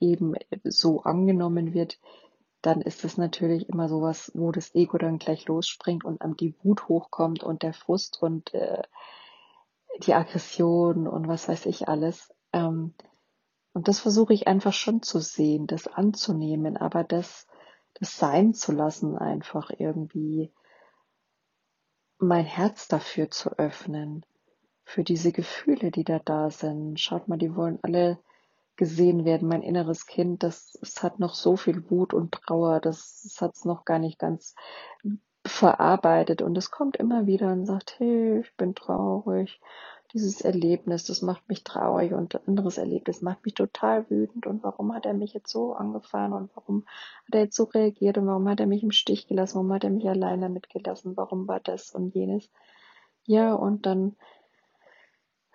eben 0.00 0.34
so 0.64 1.02
angenommen 1.02 1.74
wird, 1.74 1.98
dann 2.62 2.80
ist 2.82 3.04
es 3.04 3.16
natürlich 3.16 3.68
immer 3.68 3.88
sowas, 3.88 4.30
wo 4.34 4.52
das 4.52 4.74
Ego 4.74 4.98
dann 4.98 5.18
gleich 5.18 5.46
losspringt 5.46 6.04
und 6.04 6.20
am 6.20 6.36
die 6.36 6.54
Wut 6.62 6.88
hochkommt 6.88 7.42
und 7.42 7.62
der 7.62 7.72
Frust 7.72 8.22
und 8.22 8.52
äh, 8.52 8.82
die 10.02 10.14
Aggression 10.14 11.06
und 11.06 11.28
was 11.28 11.48
weiß 11.48 11.66
ich 11.66 11.88
alles. 11.88 12.32
Ähm, 12.52 12.94
und 13.72 13.88
das 13.88 14.00
versuche 14.00 14.34
ich 14.34 14.46
einfach 14.46 14.72
schon 14.72 15.02
zu 15.02 15.20
sehen, 15.20 15.66
das 15.66 15.86
anzunehmen, 15.86 16.76
aber 16.76 17.04
das, 17.04 17.46
das 17.94 18.16
sein 18.16 18.52
zu 18.52 18.72
lassen 18.72 19.16
einfach 19.16 19.70
irgendwie 19.78 20.52
mein 22.20 22.44
Herz 22.44 22.88
dafür 22.88 23.30
zu 23.30 23.50
öffnen, 23.58 24.24
für 24.84 25.04
diese 25.04 25.32
Gefühle, 25.32 25.90
die 25.90 26.04
da 26.04 26.18
da 26.18 26.50
sind. 26.50 27.00
Schaut 27.00 27.28
mal, 27.28 27.38
die 27.38 27.54
wollen 27.54 27.78
alle 27.82 28.18
gesehen 28.76 29.24
werden. 29.24 29.48
Mein 29.48 29.62
inneres 29.62 30.06
Kind, 30.06 30.42
das, 30.42 30.78
es 30.82 31.02
hat 31.02 31.18
noch 31.18 31.34
so 31.34 31.56
viel 31.56 31.90
Wut 31.90 32.14
und 32.14 32.32
Trauer, 32.32 32.80
das, 32.80 33.22
das 33.22 33.40
hat 33.40 33.54
es 33.54 33.64
noch 33.64 33.84
gar 33.84 33.98
nicht 33.98 34.18
ganz 34.18 34.54
verarbeitet 35.46 36.42
und 36.42 36.56
es 36.58 36.70
kommt 36.70 36.96
immer 36.96 37.26
wieder 37.26 37.52
und 37.52 37.66
sagt, 37.66 37.98
hey, 37.98 38.40
ich 38.40 38.56
bin 38.56 38.74
traurig, 38.74 39.60
dieses 40.12 40.40
Erlebnis, 40.40 41.04
das 41.04 41.22
macht 41.22 41.48
mich 41.48 41.64
traurig 41.64 42.12
und 42.12 42.34
ein 42.34 42.48
anderes 42.48 42.78
Erlebnis 42.78 43.22
macht 43.22 43.44
mich 43.44 43.54
total 43.54 44.08
wütend. 44.10 44.46
Und 44.46 44.62
warum 44.62 44.94
hat 44.94 45.06
er 45.06 45.14
mich 45.14 45.32
jetzt 45.32 45.50
so 45.50 45.74
angefahren 45.74 46.32
und 46.32 46.50
warum 46.54 46.84
hat 47.26 47.34
er 47.34 47.40
jetzt 47.42 47.56
so 47.56 47.64
reagiert 47.64 48.18
und 48.18 48.26
warum 48.26 48.48
hat 48.48 48.60
er 48.60 48.66
mich 48.66 48.82
im 48.82 48.90
Stich 48.90 49.26
gelassen, 49.26 49.56
warum 49.56 49.72
hat 49.72 49.84
er 49.84 49.90
mich 49.90 50.08
alleine 50.08 50.48
mitgelassen, 50.48 51.16
warum 51.16 51.46
war 51.48 51.60
das 51.60 51.92
und 51.92 52.14
jenes. 52.14 52.50
Ja, 53.24 53.54
und 53.54 53.86
dann 53.86 54.16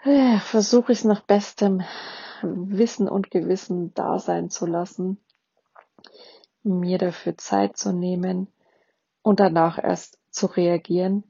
äh, 0.04 0.40
versuche 0.40 0.92
ich 0.92 1.00
es 1.00 1.06
nach 1.06 1.22
bestem 1.22 1.84
Wissen 2.42 3.10
und 3.10 3.32
Gewissen 3.32 3.94
da 3.94 4.20
sein 4.20 4.50
zu 4.50 4.66
lassen, 4.66 5.18
mir 6.64 6.98
dafür 6.98 7.38
Zeit 7.38 7.78
zu 7.78 7.92
nehmen 7.92 8.48
und 9.22 9.40
danach 9.40 9.84
erst 9.84 10.20
zu 10.30 10.46
reagieren 10.46 11.24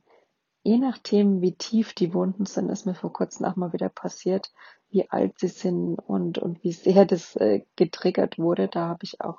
je 0.66 0.80
nachdem, 0.80 1.42
wie 1.42 1.54
tief 1.54 1.94
die 1.94 2.14
Wunden 2.16 2.48
sind, 2.48 2.70
ist 2.70 2.88
mir 2.88 2.96
vor 2.96 3.14
kurzem 3.14 3.46
auch 3.46 3.56
mal 3.56 3.72
wieder 3.72 3.88
passiert, 3.88 4.52
wie 4.90 5.08
alt 5.12 5.38
sie 5.38 5.48
sind 5.48 6.00
und, 6.00 6.40
und 6.40 6.64
wie 6.64 6.72
sehr 6.72 7.06
das 7.06 7.36
äh, 7.36 7.64
getriggert 7.76 8.40
wurde. 8.40 8.68
Da 8.68 8.88
habe 8.88 9.04
ich 9.04 9.22
auch 9.22 9.38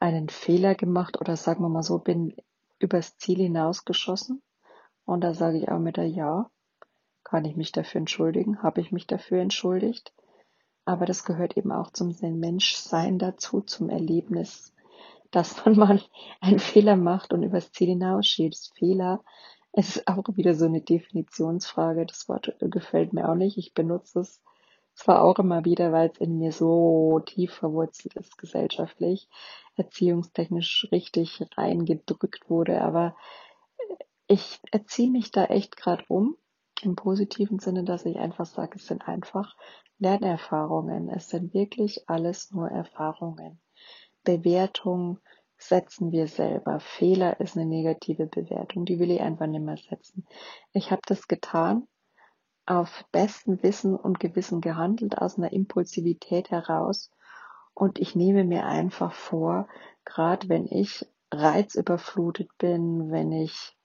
einen 0.00 0.30
Fehler 0.30 0.74
gemacht 0.74 1.20
oder 1.20 1.36
sagen 1.36 1.62
wir 1.62 1.68
mal 1.68 1.82
so, 1.82 1.98
bin 1.98 2.34
übers 2.78 3.18
Ziel 3.18 3.36
hinausgeschossen. 3.36 4.40
Und 5.04 5.22
da 5.22 5.34
sage 5.34 5.58
ich 5.58 5.68
auch 5.68 5.78
mit 5.78 5.98
der 5.98 6.08
Ja, 6.08 6.50
kann 7.22 7.44
ich 7.44 7.56
mich 7.56 7.72
dafür 7.72 7.98
entschuldigen, 7.98 8.62
habe 8.62 8.80
ich 8.80 8.90
mich 8.92 9.06
dafür 9.06 9.42
entschuldigt. 9.42 10.14
Aber 10.86 11.04
das 11.04 11.24
gehört 11.24 11.58
eben 11.58 11.70
auch 11.70 11.90
zum 11.90 12.16
Menschsein 12.22 13.18
dazu, 13.18 13.60
zum 13.60 13.90
Erlebnis, 13.90 14.72
dass 15.30 15.62
man 15.66 15.76
mal 15.76 16.00
einen 16.40 16.60
Fehler 16.60 16.96
macht 16.96 17.34
und 17.34 17.42
übers 17.42 17.72
Ziel 17.72 17.88
hinausschießt. 17.88 18.72
Fehler 18.78 19.22
es 19.78 19.94
ist 19.94 20.08
auch 20.08 20.24
wieder 20.34 20.54
so 20.54 20.64
eine 20.64 20.80
Definitionsfrage. 20.80 22.04
Das 22.04 22.28
Wort 22.28 22.52
gefällt 22.58 23.12
mir 23.12 23.28
auch 23.28 23.36
nicht. 23.36 23.58
Ich 23.58 23.74
benutze 23.74 24.18
es 24.18 24.42
zwar 24.94 25.22
auch 25.22 25.38
immer 25.38 25.64
wieder, 25.64 25.92
weil 25.92 26.10
es 26.10 26.18
in 26.18 26.38
mir 26.38 26.50
so 26.50 27.20
tief 27.24 27.54
verwurzelt 27.54 28.16
ist 28.16 28.36
gesellschaftlich, 28.38 29.28
erziehungstechnisch 29.76 30.88
richtig 30.90 31.44
reingedrückt 31.56 32.50
wurde, 32.50 32.80
aber 32.82 33.14
ich 34.26 34.58
erziehe 34.72 35.12
mich 35.12 35.30
da 35.30 35.44
echt 35.44 35.76
gerade 35.76 36.04
um, 36.08 36.36
im 36.82 36.96
positiven 36.96 37.60
Sinne, 37.60 37.84
dass 37.84 38.04
ich 38.04 38.18
einfach 38.18 38.46
sage, 38.46 38.78
es 38.78 38.86
sind 38.88 39.06
einfach 39.06 39.54
Lernerfahrungen. 40.00 41.08
Es 41.08 41.28
sind 41.28 41.54
wirklich 41.54 42.10
alles 42.10 42.50
nur 42.50 42.68
Erfahrungen. 42.68 43.60
Bewertung 44.24 45.20
setzen 45.58 46.12
wir 46.12 46.28
selber. 46.28 46.80
Fehler 46.80 47.40
ist 47.40 47.56
eine 47.56 47.66
negative 47.66 48.26
Bewertung, 48.26 48.84
die 48.84 48.98
will 48.98 49.10
ich 49.10 49.20
einfach 49.20 49.46
nicht 49.46 49.64
mehr 49.64 49.76
setzen. 49.76 50.26
Ich 50.72 50.90
habe 50.90 51.02
das 51.06 51.28
getan, 51.28 51.86
auf 52.64 53.04
besten 53.12 53.62
Wissen 53.62 53.96
und 53.96 54.20
Gewissen 54.20 54.60
gehandelt, 54.60 55.18
aus 55.18 55.38
einer 55.38 55.52
Impulsivität 55.52 56.50
heraus. 56.50 57.10
Und 57.74 57.98
ich 57.98 58.14
nehme 58.14 58.44
mir 58.44 58.66
einfach 58.66 59.12
vor, 59.12 59.68
gerade 60.04 60.48
wenn 60.48 60.66
ich 60.66 61.06
reizüberflutet 61.30 62.50
bin, 62.58 63.10
wenn 63.10 63.32
ich 63.32 63.76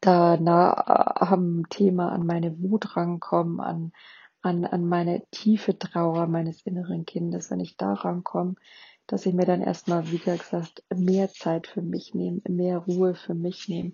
da 0.00 0.36
nah 0.36 0.72
am 1.16 1.64
Thema 1.68 2.12
an 2.12 2.26
meine 2.26 2.58
Wut 2.60 2.96
rankomme, 2.96 3.62
an, 3.62 3.92
an, 4.42 4.64
an 4.64 4.86
meine 4.86 5.22
tiefe 5.30 5.78
Trauer 5.78 6.26
meines 6.28 6.62
inneren 6.62 7.04
Kindes, 7.06 7.50
wenn 7.50 7.60
ich 7.60 7.76
da 7.76 7.92
rankomme, 7.92 8.54
dass 9.06 9.26
ich 9.26 9.34
mir 9.34 9.46
dann 9.46 9.62
erstmal, 9.62 10.10
wie 10.10 10.18
gesagt, 10.18 10.82
mehr 10.94 11.30
Zeit 11.30 11.66
für 11.66 11.82
mich 11.82 12.14
nehme, 12.14 12.40
mehr 12.48 12.78
Ruhe 12.78 13.14
für 13.14 13.34
mich 13.34 13.68
nehme, 13.68 13.92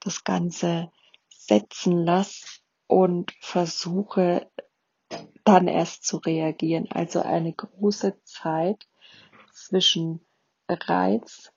das 0.00 0.24
Ganze 0.24 0.90
setzen 1.28 2.04
lasse 2.04 2.60
und 2.86 3.32
versuche 3.40 4.50
dann 5.44 5.68
erst 5.68 6.04
zu 6.04 6.18
reagieren. 6.18 6.88
Also 6.90 7.20
eine 7.20 7.52
große 7.52 8.16
Zeit 8.24 8.86
zwischen 9.52 10.20
Reiz 10.68 11.52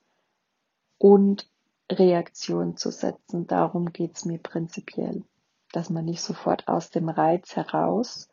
und 0.98 1.48
Reaktion 1.90 2.76
zu 2.76 2.90
setzen. 2.90 3.46
Darum 3.46 3.92
geht's 3.92 4.24
mir 4.24 4.38
prinzipiell, 4.38 5.24
dass 5.72 5.90
man 5.90 6.04
nicht 6.04 6.20
sofort 6.20 6.68
aus 6.68 6.90
dem 6.90 7.08
Reiz 7.08 7.56
heraus 7.56 8.28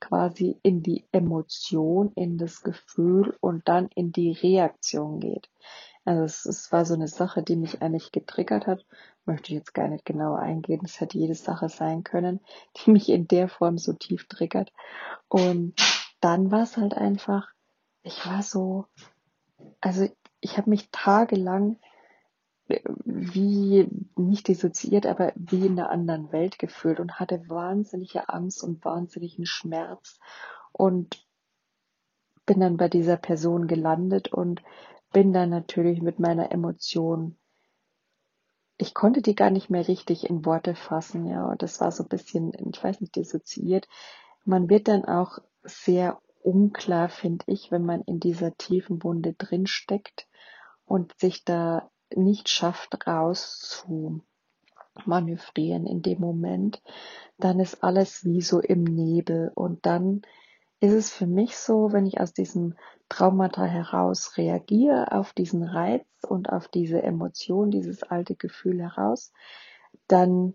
quasi 0.00 0.58
in 0.62 0.82
die 0.82 1.04
Emotion, 1.12 2.12
in 2.14 2.38
das 2.38 2.62
Gefühl 2.62 3.36
und 3.40 3.66
dann 3.68 3.88
in 3.94 4.12
die 4.12 4.32
Reaktion 4.32 5.20
geht. 5.20 5.48
Also 6.04 6.22
es, 6.22 6.46
es 6.46 6.72
war 6.72 6.84
so 6.84 6.94
eine 6.94 7.08
Sache, 7.08 7.42
die 7.42 7.56
mich 7.56 7.82
eigentlich 7.82 8.12
getriggert 8.12 8.66
hat. 8.66 8.86
Möchte 9.24 9.48
ich 9.48 9.58
jetzt 9.58 9.74
gar 9.74 9.88
nicht 9.88 10.04
genauer 10.04 10.38
eingehen. 10.38 10.82
Es 10.84 11.00
hätte 11.00 11.18
jede 11.18 11.34
Sache 11.34 11.68
sein 11.68 12.04
können, 12.04 12.40
die 12.76 12.90
mich 12.90 13.08
in 13.08 13.26
der 13.26 13.48
Form 13.48 13.76
so 13.76 13.92
tief 13.92 14.28
triggert. 14.28 14.72
Und 15.28 15.74
dann 16.20 16.50
war 16.50 16.62
es 16.62 16.76
halt 16.76 16.94
einfach, 16.94 17.48
ich 18.02 18.24
war 18.26 18.42
so, 18.42 18.86
also 19.80 20.08
ich 20.40 20.58
habe 20.58 20.70
mich 20.70 20.88
tagelang 20.90 21.78
wie 23.04 23.88
nicht 24.16 24.48
dissoziiert, 24.48 25.06
aber 25.06 25.32
wie 25.36 25.66
in 25.66 25.78
einer 25.78 25.90
anderen 25.90 26.32
Welt 26.32 26.58
gefühlt 26.58 27.00
und 27.00 27.20
hatte 27.20 27.48
wahnsinnige 27.48 28.28
Angst 28.28 28.62
und 28.62 28.84
wahnsinnigen 28.84 29.46
Schmerz 29.46 30.18
und 30.72 31.24
bin 32.44 32.60
dann 32.60 32.76
bei 32.76 32.88
dieser 32.88 33.16
Person 33.16 33.66
gelandet 33.66 34.32
und 34.32 34.62
bin 35.12 35.32
dann 35.32 35.50
natürlich 35.50 36.02
mit 36.02 36.18
meiner 36.18 36.50
Emotion 36.50 37.36
ich 38.78 38.94
konnte 38.94 39.22
die 39.22 39.34
gar 39.34 39.50
nicht 39.50 39.70
mehr 39.70 39.88
richtig 39.88 40.28
in 40.28 40.44
Worte 40.44 40.74
fassen, 40.74 41.26
ja, 41.26 41.46
und 41.46 41.62
das 41.62 41.80
war 41.80 41.90
so 41.92 42.02
ein 42.02 42.08
bisschen, 42.08 42.52
ich 42.70 42.82
weiß 42.82 43.00
nicht, 43.00 43.16
dissoziiert. 43.16 43.88
Man 44.44 44.68
wird 44.68 44.88
dann 44.88 45.04
auch 45.04 45.38
sehr 45.62 46.20
unklar, 46.42 47.08
finde 47.08 47.44
ich, 47.48 47.70
wenn 47.72 47.84
man 47.84 48.02
in 48.02 48.20
dieser 48.20 48.56
tiefen 48.56 49.02
Wunde 49.02 49.32
drinsteckt 49.32 50.28
und 50.84 51.18
sich 51.18 51.44
da 51.44 51.90
nicht 52.14 52.48
schafft, 52.48 53.06
raus 53.06 53.58
zu 53.60 54.20
manövrieren 55.04 55.86
in 55.86 56.02
dem 56.02 56.20
Moment, 56.20 56.82
dann 57.38 57.60
ist 57.60 57.82
alles 57.82 58.24
wie 58.24 58.40
so 58.40 58.60
im 58.60 58.84
Nebel. 58.84 59.52
Und 59.54 59.84
dann 59.84 60.22
ist 60.80 60.92
es 60.92 61.10
für 61.10 61.26
mich 61.26 61.56
so, 61.56 61.92
wenn 61.92 62.06
ich 62.06 62.20
aus 62.20 62.32
diesem 62.32 62.74
Traumata 63.08 63.64
heraus 63.64 64.36
reagiere, 64.36 65.12
auf 65.12 65.32
diesen 65.32 65.62
Reiz 65.62 66.06
und 66.26 66.50
auf 66.50 66.68
diese 66.68 67.02
Emotion, 67.02 67.70
dieses 67.70 68.02
alte 68.02 68.34
Gefühl 68.34 68.80
heraus, 68.80 69.32
dann, 70.08 70.54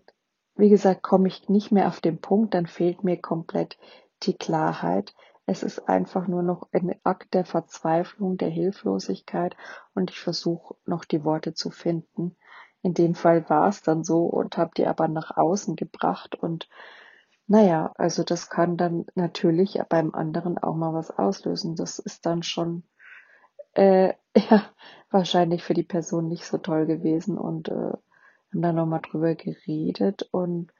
wie 0.56 0.68
gesagt, 0.68 1.02
komme 1.02 1.28
ich 1.28 1.48
nicht 1.48 1.72
mehr 1.72 1.88
auf 1.88 2.00
den 2.00 2.20
Punkt, 2.20 2.54
dann 2.54 2.66
fehlt 2.66 3.04
mir 3.04 3.20
komplett 3.20 3.78
die 4.22 4.34
Klarheit. 4.34 5.14
Es 5.46 5.62
ist 5.62 5.88
einfach 5.88 6.28
nur 6.28 6.42
noch 6.42 6.68
ein 6.72 6.94
Akt 7.02 7.34
der 7.34 7.44
Verzweiflung, 7.44 8.36
der 8.36 8.48
Hilflosigkeit 8.48 9.56
und 9.94 10.10
ich 10.10 10.20
versuche 10.20 10.76
noch 10.86 11.04
die 11.04 11.24
Worte 11.24 11.54
zu 11.54 11.70
finden. 11.70 12.36
In 12.82 12.94
dem 12.94 13.14
Fall 13.14 13.48
war 13.48 13.68
es 13.68 13.82
dann 13.82 14.04
so 14.04 14.26
und 14.26 14.56
habe 14.56 14.72
die 14.76 14.86
aber 14.86 15.08
nach 15.08 15.36
außen 15.36 15.76
gebracht 15.76 16.34
und 16.34 16.68
naja, 17.46 17.92
also 17.96 18.22
das 18.22 18.50
kann 18.50 18.76
dann 18.76 19.04
natürlich 19.14 19.78
beim 19.88 20.14
anderen 20.14 20.58
auch 20.58 20.74
mal 20.74 20.94
was 20.94 21.10
auslösen. 21.10 21.74
Das 21.74 21.98
ist 21.98 22.24
dann 22.24 22.42
schon 22.42 22.84
äh, 23.74 24.14
ja, 24.36 24.64
wahrscheinlich 25.10 25.62
für 25.62 25.74
die 25.74 25.82
Person 25.82 26.28
nicht 26.28 26.44
so 26.44 26.58
toll 26.58 26.86
gewesen 26.86 27.36
und 27.38 27.68
äh, 27.68 27.72
haben 27.72 28.62
dann 28.62 28.76
nochmal 28.76 29.00
drüber 29.00 29.34
geredet 29.34 30.28
und 30.30 30.72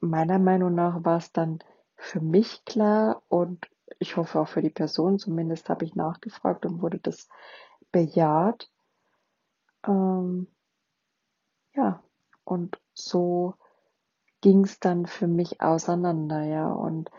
meiner 0.00 0.38
Meinung 0.38 0.74
nach 0.74 1.04
war 1.04 1.18
es 1.18 1.32
dann 1.32 1.58
für 1.96 2.20
mich 2.20 2.64
klar 2.64 3.22
und 3.28 3.68
ich 3.98 4.16
hoffe 4.16 4.40
auch 4.40 4.48
für 4.48 4.62
die 4.62 4.70
Person, 4.70 5.18
zumindest 5.18 5.68
habe 5.68 5.84
ich 5.84 5.94
nachgefragt 5.94 6.66
und 6.66 6.82
wurde 6.82 6.98
das 6.98 7.28
bejaht. 7.92 8.70
Ähm, 9.86 10.48
ja, 11.74 12.02
und 12.44 12.80
so 12.92 13.54
ging 14.40 14.64
es 14.64 14.80
dann 14.80 15.06
für 15.06 15.26
mich 15.26 15.60
auseinander, 15.60 16.42
ja. 16.42 16.70
Und 16.70 17.10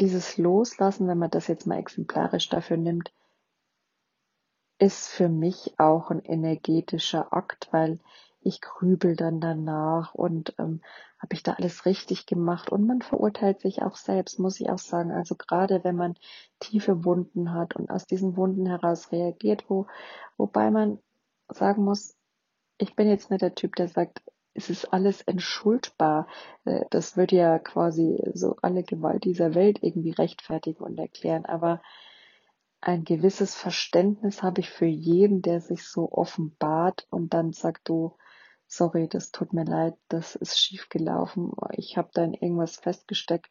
dieses 0.00 0.36
Loslassen, 0.38 1.06
wenn 1.06 1.18
man 1.18 1.30
das 1.30 1.46
jetzt 1.46 1.66
mal 1.66 1.78
exemplarisch 1.78 2.48
dafür 2.48 2.76
nimmt, 2.76 3.12
ist 4.78 5.08
für 5.08 5.28
mich 5.28 5.78
auch 5.78 6.10
ein 6.10 6.20
energetischer 6.24 7.32
Akt, 7.32 7.68
weil 7.70 8.00
ich 8.44 8.60
grübel 8.60 9.16
dann 9.16 9.40
danach 9.40 10.14
und 10.14 10.54
ähm, 10.58 10.80
habe 11.18 11.34
ich 11.34 11.42
da 11.42 11.54
alles 11.54 11.86
richtig 11.86 12.26
gemacht 12.26 12.70
und 12.70 12.86
man 12.86 13.02
verurteilt 13.02 13.60
sich 13.60 13.82
auch 13.82 13.96
selbst, 13.96 14.38
muss 14.38 14.60
ich 14.60 14.70
auch 14.70 14.78
sagen. 14.78 15.10
Also 15.10 15.34
gerade 15.34 15.82
wenn 15.84 15.96
man 15.96 16.14
tiefe 16.60 17.04
Wunden 17.04 17.52
hat 17.52 17.76
und 17.76 17.90
aus 17.90 18.06
diesen 18.06 18.36
Wunden 18.36 18.66
heraus 18.66 19.10
reagiert, 19.12 19.64
wo, 19.68 19.86
wobei 20.36 20.70
man 20.70 20.98
sagen 21.48 21.84
muss, 21.84 22.14
ich 22.78 22.94
bin 22.94 23.08
jetzt 23.08 23.30
nicht 23.30 23.42
der 23.42 23.54
Typ, 23.54 23.76
der 23.76 23.88
sagt, 23.88 24.22
es 24.54 24.70
ist 24.70 24.92
alles 24.92 25.22
entschuldbar. 25.22 26.28
Äh, 26.64 26.84
das 26.90 27.16
würde 27.16 27.36
ja 27.36 27.58
quasi 27.58 28.22
so 28.34 28.56
alle 28.62 28.82
Gewalt 28.82 29.24
dieser 29.24 29.54
Welt 29.54 29.78
irgendwie 29.82 30.12
rechtfertigen 30.12 30.84
und 30.84 30.98
erklären. 30.98 31.44
Aber 31.44 31.82
ein 32.80 33.04
gewisses 33.04 33.54
Verständnis 33.54 34.42
habe 34.42 34.60
ich 34.60 34.70
für 34.70 34.86
jeden, 34.86 35.42
der 35.42 35.60
sich 35.60 35.88
so 35.88 36.12
offenbart 36.12 37.06
und 37.10 37.32
dann 37.32 37.52
sagt, 37.52 37.88
du, 37.88 38.14
sorry, 38.76 39.08
das 39.08 39.30
tut 39.30 39.52
mir 39.52 39.64
leid, 39.64 39.94
das 40.08 40.34
ist 40.34 40.58
schief 40.58 40.88
gelaufen, 40.88 41.52
ich 41.72 41.96
habe 41.96 42.10
da 42.12 42.24
in 42.24 42.34
irgendwas 42.34 42.76
festgesteckt. 42.76 43.50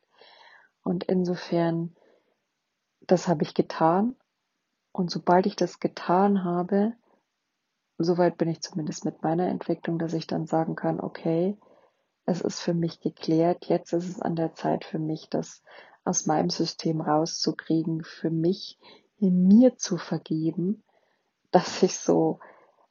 Und 0.83 1.05
insofern, 1.05 1.95
das 3.01 3.27
habe 3.27 3.43
ich 3.43 3.53
getan. 3.53 4.15
Und 4.91 5.09
sobald 5.09 5.45
ich 5.45 5.55
das 5.55 5.79
getan 5.79 6.43
habe, 6.43 6.93
soweit 7.97 8.37
bin 8.37 8.49
ich 8.49 8.61
zumindest 8.61 9.05
mit 9.05 9.23
meiner 9.23 9.47
Entwicklung, 9.47 9.97
dass 9.97 10.13
ich 10.13 10.27
dann 10.27 10.45
sagen 10.45 10.75
kann, 10.75 10.99
okay, 10.99 11.57
es 12.25 12.41
ist 12.41 12.59
für 12.59 12.73
mich 12.73 12.99
geklärt, 12.99 13.65
jetzt 13.65 13.93
ist 13.93 14.07
es 14.07 14.21
an 14.21 14.35
der 14.35 14.53
Zeit 14.53 14.85
für 14.85 14.99
mich, 14.99 15.29
das 15.29 15.63
aus 16.05 16.25
meinem 16.25 16.49
System 16.49 17.01
rauszukriegen, 17.01 18.03
für 18.03 18.29
mich 18.29 18.79
in 19.17 19.47
mir 19.47 19.77
zu 19.77 19.97
vergeben, 19.97 20.83
dass 21.51 21.81
ich 21.83 21.97
so, 21.97 22.39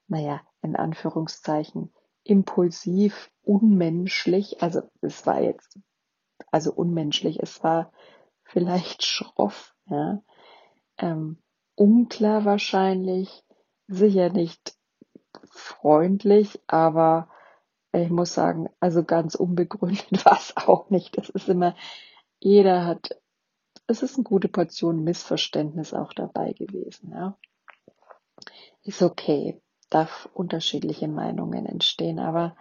naja, 0.08 0.40
in 0.62 0.76
Anführungszeichen, 0.76 1.92
impulsiv, 2.24 3.30
unmenschlich, 3.42 4.62
also 4.62 4.82
es 5.00 5.26
war 5.26 5.42
jetzt, 5.42 5.78
also 6.50 6.72
unmenschlich, 6.72 7.40
es 7.40 7.62
war 7.62 7.92
vielleicht 8.44 9.04
schroff, 9.04 9.74
ja, 9.86 10.22
ähm, 10.98 11.38
unklar 11.74 12.44
wahrscheinlich, 12.44 13.42
sicher 13.88 14.30
nicht 14.30 14.76
freundlich, 15.50 16.60
aber 16.66 17.28
ich 17.92 18.10
muss 18.10 18.34
sagen, 18.34 18.68
also 18.80 19.04
ganz 19.04 19.34
unbegründet 19.34 20.10
war 20.24 20.38
es 20.38 20.56
auch 20.56 20.90
nicht. 20.90 21.18
Das 21.18 21.28
ist 21.28 21.48
immer, 21.48 21.74
jeder 22.38 22.86
hat, 22.86 23.20
es 23.86 24.02
ist 24.02 24.14
eine 24.14 24.24
gute 24.24 24.48
Portion 24.48 25.04
Missverständnis 25.04 25.92
auch 25.92 26.12
dabei 26.12 26.52
gewesen, 26.52 27.10
ja. 27.10 27.36
Ist 28.84 29.02
okay 29.02 29.60
darf 29.94 30.28
unterschiedliche 30.34 31.08
Meinungen 31.08 31.66
entstehen, 31.66 32.18
aber 32.18 32.56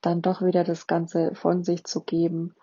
dann 0.00 0.22
doch 0.22 0.42
wieder 0.42 0.64
das 0.64 0.86
Ganze 0.86 1.34
von 1.34 1.62
sich 1.64 1.84
zu 1.84 2.02
geben 2.02 2.54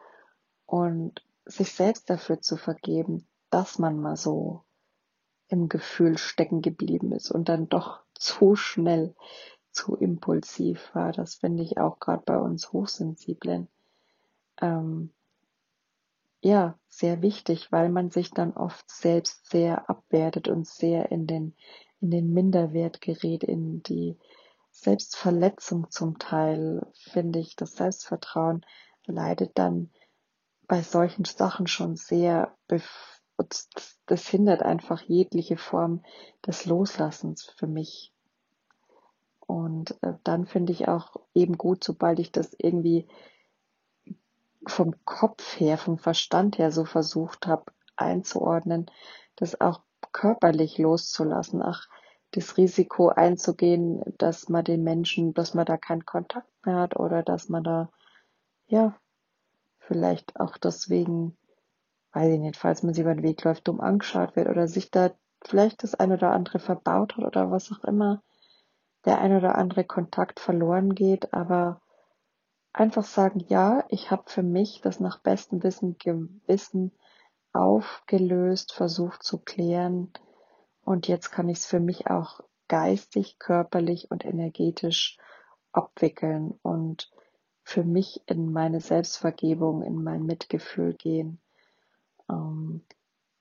und 0.65 1.25
sich 1.45 1.73
selbst 1.73 2.09
dafür 2.09 2.41
zu 2.41 2.57
vergeben, 2.57 3.27
dass 3.49 3.79
man 3.79 3.99
mal 3.99 4.15
so 4.15 4.63
im 5.47 5.69
Gefühl 5.69 6.17
stecken 6.17 6.61
geblieben 6.61 7.11
ist 7.11 7.31
und 7.31 7.49
dann 7.49 7.69
doch 7.69 8.01
zu 8.13 8.55
schnell, 8.55 9.15
zu 9.71 9.95
impulsiv 9.95 10.93
war. 10.93 11.11
Das 11.11 11.35
finde 11.35 11.63
ich 11.63 11.77
auch 11.77 11.99
gerade 11.99 12.23
bei 12.25 12.37
uns 12.37 12.71
Hochsensiblen 12.71 13.67
ähm, 14.61 15.11
ja 16.41 16.77
sehr 16.89 17.21
wichtig, 17.21 17.71
weil 17.71 17.89
man 17.89 18.09
sich 18.09 18.31
dann 18.31 18.53
oft 18.53 18.89
selbst 18.89 19.49
sehr 19.49 19.89
abwertet 19.89 20.47
und 20.47 20.67
sehr 20.67 21.11
in 21.11 21.27
den 21.27 21.55
in 22.03 22.11
den 22.11 22.33
Minderwert 22.33 22.99
gerät, 22.99 23.45
in 23.45 23.81
die 23.81 24.17
Selbstverletzung 24.71 25.89
zum 25.89 26.19
Teil, 26.19 26.85
finde 26.93 27.39
ich, 27.39 27.55
das 27.55 27.77
Selbstvertrauen 27.77 28.65
leidet 29.05 29.57
dann 29.57 29.89
bei 30.67 30.81
solchen 30.81 31.23
Sachen 31.23 31.65
schon 31.65 31.95
sehr, 31.95 32.53
das 34.05 34.27
hindert 34.27 34.63
einfach 34.63 35.01
jegliche 35.01 35.55
Form 35.55 36.03
des 36.45 36.65
Loslassens 36.65 37.45
für 37.55 37.67
mich. 37.67 38.11
Und 39.39 39.95
äh, 40.01 40.13
dann 40.25 40.45
finde 40.45 40.73
ich 40.73 40.89
auch 40.89 41.15
eben 41.33 41.57
gut, 41.57 41.85
sobald 41.85 42.19
ich 42.19 42.33
das 42.33 42.53
irgendwie 42.57 43.07
vom 44.67 44.93
Kopf 45.05 45.57
her, 45.57 45.77
vom 45.77 45.97
Verstand 45.97 46.57
her 46.57 46.71
so 46.71 46.83
versucht 46.83 47.47
habe 47.47 47.71
einzuordnen, 47.95 48.91
das 49.35 49.61
auch 49.61 49.81
körperlich 50.13 50.77
loszulassen. 50.77 51.61
Ach, 51.61 51.87
das 52.31 52.57
Risiko 52.57 53.09
einzugehen, 53.09 54.01
dass 54.17 54.49
man 54.49 54.63
den 54.63 54.83
Menschen, 54.83 55.33
dass 55.33 55.53
man 55.53 55.65
da 55.65 55.77
keinen 55.77 56.05
Kontakt 56.05 56.49
mehr 56.65 56.77
hat 56.77 56.95
oder 56.95 57.23
dass 57.23 57.49
man 57.49 57.63
da, 57.63 57.89
ja, 58.67 58.95
vielleicht 59.79 60.39
auch 60.39 60.57
deswegen, 60.57 61.37
weiß 62.13 62.33
ich 62.33 62.39
nicht, 62.39 62.57
falls 62.57 62.83
man 62.83 62.93
sich 62.93 63.03
über 63.03 63.13
den 63.13 63.23
Weg 63.23 63.43
läuft, 63.43 63.67
dumm 63.67 63.81
angeschaut 63.81 64.35
wird 64.35 64.47
oder 64.47 64.67
sich 64.67 64.89
da 64.89 65.11
vielleicht 65.43 65.83
das 65.83 65.95
ein 65.95 66.11
oder 66.11 66.31
andere 66.31 66.59
verbaut 66.59 67.17
hat 67.17 67.25
oder 67.25 67.51
was 67.51 67.71
auch 67.71 67.83
immer, 67.83 68.23
der 69.05 69.19
ein 69.19 69.35
oder 69.35 69.55
andere 69.55 69.83
Kontakt 69.83 70.39
verloren 70.39 70.95
geht, 70.95 71.33
aber 71.33 71.81
einfach 72.71 73.03
sagen, 73.03 73.43
ja, 73.47 73.83
ich 73.89 74.09
habe 74.09 74.23
für 74.27 74.43
mich 74.43 74.81
das 74.81 74.99
nach 74.99 75.19
bestem 75.19 75.61
Wissen 75.61 75.97
Gewissen 75.97 76.91
aufgelöst, 77.53 78.73
versucht 78.73 79.23
zu 79.23 79.39
klären, 79.39 80.11
und 80.85 81.07
jetzt 81.07 81.31
kann 81.31 81.49
ich 81.49 81.59
es 81.59 81.65
für 81.65 81.79
mich 81.79 82.07
auch 82.07 82.41
geistig, 82.67 83.39
körperlich 83.39 84.11
und 84.11 84.25
energetisch 84.25 85.17
abwickeln 85.71 86.59
und 86.61 87.09
für 87.63 87.85
mich 87.85 88.21
in 88.25 88.51
meine 88.51 88.81
Selbstvergebung, 88.81 89.83
in 89.83 90.03
mein 90.03 90.25
Mitgefühl 90.25 90.93
gehen. 90.93 91.39
Ähm, 92.29 92.81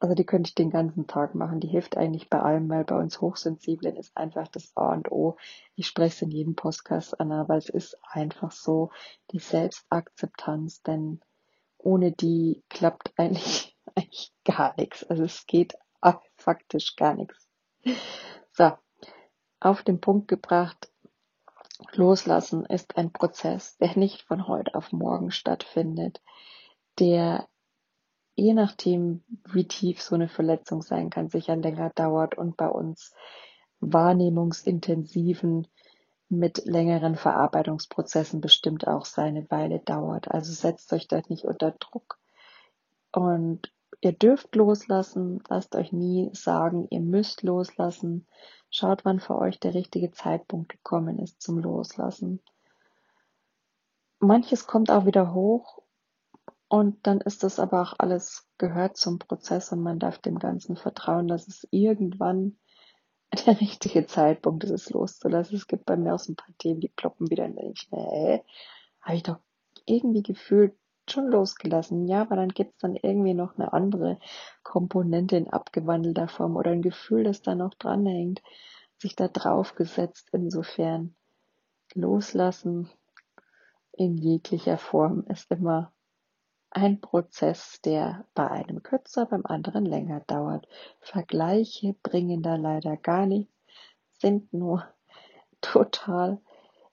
also 0.00 0.14
die 0.14 0.24
könnte 0.24 0.48
ich 0.48 0.54
den 0.54 0.70
ganzen 0.70 1.06
Tag 1.06 1.34
machen. 1.34 1.60
Die 1.60 1.68
hilft 1.68 1.96
eigentlich 1.96 2.28
bei 2.28 2.40
allem, 2.40 2.68
weil 2.68 2.84
bei 2.84 2.96
uns 2.96 3.20
Hochsensiblen 3.20 3.96
ist 3.96 4.16
einfach 4.16 4.48
das 4.48 4.72
A 4.76 4.92
und 4.92 5.10
O. 5.10 5.36
Ich 5.74 5.86
spreche 5.86 6.14
es 6.14 6.22
in 6.22 6.30
jedem 6.30 6.54
Podcast 6.54 7.18
an, 7.20 7.32
aber 7.32 7.56
es 7.56 7.68
ist 7.68 7.98
einfach 8.08 8.52
so 8.52 8.90
die 9.30 9.38
Selbstakzeptanz, 9.38 10.82
denn 10.82 11.20
ohne 11.78 12.12
die 12.12 12.62
klappt 12.68 13.12
eigentlich, 13.16 13.76
eigentlich 13.94 14.32
gar 14.44 14.74
nichts. 14.76 15.04
Also 15.04 15.24
es 15.24 15.46
geht 15.46 15.74
faktisch 16.36 16.96
gar 16.96 17.14
nichts. 17.14 17.48
So, 18.52 18.72
auf 19.60 19.82
den 19.82 20.00
Punkt 20.00 20.28
gebracht, 20.28 20.90
Loslassen 21.92 22.64
ist 22.64 22.96
ein 22.96 23.12
Prozess, 23.12 23.76
der 23.78 23.96
nicht 23.96 24.22
von 24.22 24.46
heute 24.46 24.74
auf 24.74 24.92
morgen 24.92 25.30
stattfindet, 25.30 26.20
der 26.98 27.48
je 28.42 28.54
nachdem, 28.54 29.22
wie 29.44 29.68
tief 29.68 30.02
so 30.02 30.16
eine 30.16 30.28
Verletzung 30.28 30.82
sein 30.82 31.10
kann, 31.10 31.28
sicher 31.28 31.54
länger 31.54 31.90
dauert 31.94 32.36
und 32.36 32.56
bei 32.56 32.68
uns 32.68 33.14
wahrnehmungsintensiven 33.80 35.68
mit 36.28 36.64
längeren 36.64 37.14
Verarbeitungsprozessen 37.14 38.40
bestimmt 38.40 38.88
auch 38.88 39.04
seine 39.04 39.48
Weile 39.50 39.78
dauert. 39.78 40.30
Also 40.30 40.52
setzt 40.52 40.92
euch 40.92 41.06
da 41.06 41.22
nicht 41.28 41.44
unter 41.44 41.70
Druck 41.72 42.18
und 43.12 43.72
ihr 44.00 44.12
dürft 44.12 44.56
loslassen, 44.56 45.40
lasst 45.48 45.76
euch 45.76 45.92
nie 45.92 46.30
sagen, 46.32 46.88
ihr 46.90 47.00
müsst 47.00 47.42
loslassen. 47.42 48.26
Schaut, 48.70 49.04
wann 49.04 49.20
für 49.20 49.38
euch 49.38 49.60
der 49.60 49.74
richtige 49.74 50.10
Zeitpunkt 50.10 50.70
gekommen 50.70 51.20
ist 51.20 51.40
zum 51.40 51.58
Loslassen. 51.58 52.40
Manches 54.18 54.66
kommt 54.66 54.90
auch 54.90 55.06
wieder 55.06 55.32
hoch 55.32 55.82
und 56.72 57.06
dann 57.06 57.20
ist 57.20 57.42
das 57.42 57.60
aber 57.60 57.82
auch 57.82 57.92
alles 57.98 58.48
gehört 58.56 58.96
zum 58.96 59.18
Prozess 59.18 59.72
und 59.72 59.82
man 59.82 59.98
darf 59.98 60.16
dem 60.16 60.38
Ganzen 60.38 60.74
vertrauen, 60.74 61.28
dass 61.28 61.46
es 61.46 61.68
irgendwann 61.70 62.56
der 63.46 63.60
richtige 63.60 64.06
Zeitpunkt 64.06 64.64
ist, 64.64 64.70
es 64.70 64.88
loszulassen. 64.88 65.56
Es 65.56 65.66
gibt 65.66 65.84
bei 65.84 65.98
mir 65.98 66.14
auch 66.14 66.18
so 66.18 66.32
ein 66.32 66.36
paar 66.36 66.56
Themen, 66.56 66.80
die 66.80 66.88
ploppen 66.88 67.28
wieder 67.28 67.44
und 67.44 67.58
ich, 67.58 67.90
nee, 67.90 68.42
habe 69.02 69.16
ich 69.16 69.22
doch 69.22 69.36
irgendwie 69.84 70.22
gefühlt 70.22 70.74
schon 71.10 71.26
losgelassen. 71.26 72.08
Ja, 72.08 72.22
aber 72.22 72.36
dann 72.36 72.48
gibt 72.48 72.72
es 72.72 72.78
dann 72.78 72.96
irgendwie 72.96 73.34
noch 73.34 73.58
eine 73.58 73.74
andere 73.74 74.18
Komponente 74.62 75.36
in 75.36 75.48
abgewandelter 75.48 76.28
Form 76.28 76.56
oder 76.56 76.70
ein 76.70 76.80
Gefühl, 76.80 77.24
das 77.24 77.42
da 77.42 77.54
noch 77.54 77.74
dranhängt, 77.74 78.40
sich 78.96 79.14
da 79.14 79.28
drauf 79.28 79.74
gesetzt. 79.74 80.30
Insofern 80.32 81.14
loslassen 81.92 82.88
in 83.92 84.16
jeglicher 84.16 84.78
Form 84.78 85.26
ist 85.28 85.50
immer 85.50 85.91
ein 86.74 87.00
Prozess, 87.00 87.80
der 87.82 88.24
bei 88.34 88.50
einem 88.50 88.82
kürzer, 88.82 89.26
beim 89.26 89.44
anderen 89.44 89.84
länger 89.84 90.20
dauert. 90.20 90.66
Vergleiche 91.00 91.94
bringen 92.02 92.42
da 92.42 92.56
leider 92.56 92.96
gar 92.96 93.26
nichts, 93.26 93.52
sind 94.18 94.52
nur 94.52 94.86
total, 95.60 96.40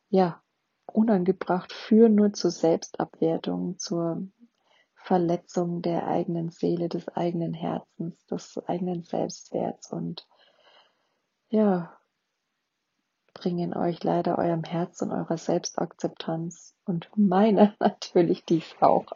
ja, 0.09 0.41
unangebracht, 0.85 1.71
führen 1.71 2.15
nur 2.15 2.33
zur 2.33 2.51
Selbstabwertung, 2.51 3.77
zur 3.77 4.27
Verletzung 4.95 5.81
der 5.81 6.07
eigenen 6.07 6.49
Seele, 6.49 6.89
des 6.89 7.07
eigenen 7.09 7.53
Herzens, 7.53 8.25
des 8.25 8.57
eigenen 8.67 9.03
Selbstwerts 9.03 9.91
und 9.91 10.27
ja, 11.49 11.97
bringen 13.33 13.75
euch 13.75 14.03
leider 14.03 14.37
eurem 14.37 14.63
Herz 14.63 15.01
und 15.01 15.11
eurer 15.11 15.37
Selbstakzeptanz 15.37 16.75
und 16.85 17.09
meiner 17.15 17.73
natürlich 17.79 18.43
dies 18.43 18.75
auch 18.81 19.13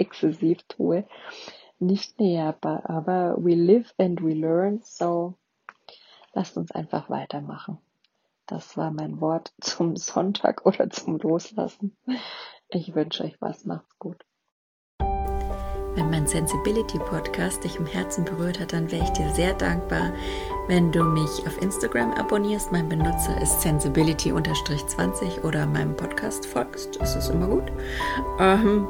exzessiv 0.00 0.62
tue, 0.68 1.06
nicht 1.78 2.18
näher. 2.18 2.56
Aber 2.62 3.36
we 3.38 3.54
live 3.54 3.92
and 3.98 4.22
we 4.22 4.34
learn, 4.34 4.80
so 4.82 5.34
lasst 6.32 6.56
uns 6.56 6.70
einfach 6.72 7.10
weitermachen. 7.10 7.78
Das 8.46 8.76
war 8.76 8.90
mein 8.90 9.20
Wort 9.20 9.52
zum 9.60 9.96
Sonntag 9.96 10.66
oder 10.66 10.90
zum 10.90 11.18
Loslassen. 11.18 11.96
Ich 12.68 12.94
wünsche 12.94 13.24
euch 13.24 13.40
was, 13.40 13.64
macht's 13.64 13.98
gut. 13.98 14.24
Wenn 15.96 16.08
mein 16.08 16.26
Sensibility 16.26 16.98
Podcast 16.98 17.64
dich 17.64 17.74
im 17.76 17.84
Herzen 17.84 18.24
berührt 18.24 18.60
hat, 18.60 18.72
dann 18.72 18.90
wäre 18.92 19.02
ich 19.02 19.10
dir 19.10 19.28
sehr 19.34 19.54
dankbar, 19.54 20.12
wenn 20.68 20.92
du 20.92 21.02
mich 21.02 21.44
auf 21.46 21.60
Instagram 21.60 22.12
abonnierst. 22.12 22.70
Mein 22.70 22.88
Benutzer 22.88 23.40
ist 23.42 23.60
sensibility-20 23.60 25.42
oder 25.42 25.66
meinem 25.66 25.96
Podcast 25.96 26.46
folgst. 26.46 27.00
Das 27.00 27.16
ist 27.16 27.28
immer 27.28 27.48
gut. 27.48 27.72
Ähm, 28.38 28.86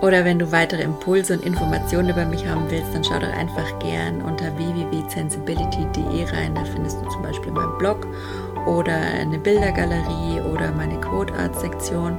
oder 0.00 0.24
wenn 0.24 0.38
du 0.38 0.52
weitere 0.52 0.82
Impulse 0.82 1.34
und 1.34 1.44
Informationen 1.44 2.10
über 2.10 2.24
mich 2.26 2.46
haben 2.46 2.70
willst, 2.70 2.94
dann 2.94 3.04
schau 3.04 3.18
doch 3.18 3.32
einfach 3.32 3.78
gern 3.78 4.22
unter 4.22 4.56
www.sensibility.de 4.56 6.24
rein. 6.24 6.54
Da 6.54 6.64
findest 6.64 7.00
du 7.00 7.08
zum 7.08 7.22
Beispiel 7.22 7.52
meinen 7.52 7.78
Blog 7.78 8.06
oder 8.66 8.94
eine 8.94 9.38
Bildergalerie 9.38 10.40
oder 10.52 10.72
meine 10.72 11.00
Code 11.00 11.32
Art 11.34 11.58
Sektion. 11.58 12.18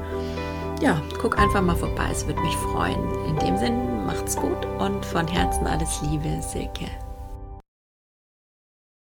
Ja, 0.82 1.02
guck 1.22 1.40
einfach 1.40 1.62
mal 1.62 1.76
vorbei, 1.76 2.08
es 2.12 2.26
würde 2.26 2.42
mich 2.42 2.56
freuen. 2.56 3.00
In 3.28 3.38
dem 3.38 3.58
Sinn, 3.58 4.06
macht's 4.06 4.36
gut 4.36 4.66
und 4.80 5.06
von 5.06 5.28
Herzen 5.28 5.66
alles 5.68 6.02
Liebe, 6.04 6.42
Silke. 6.42 6.86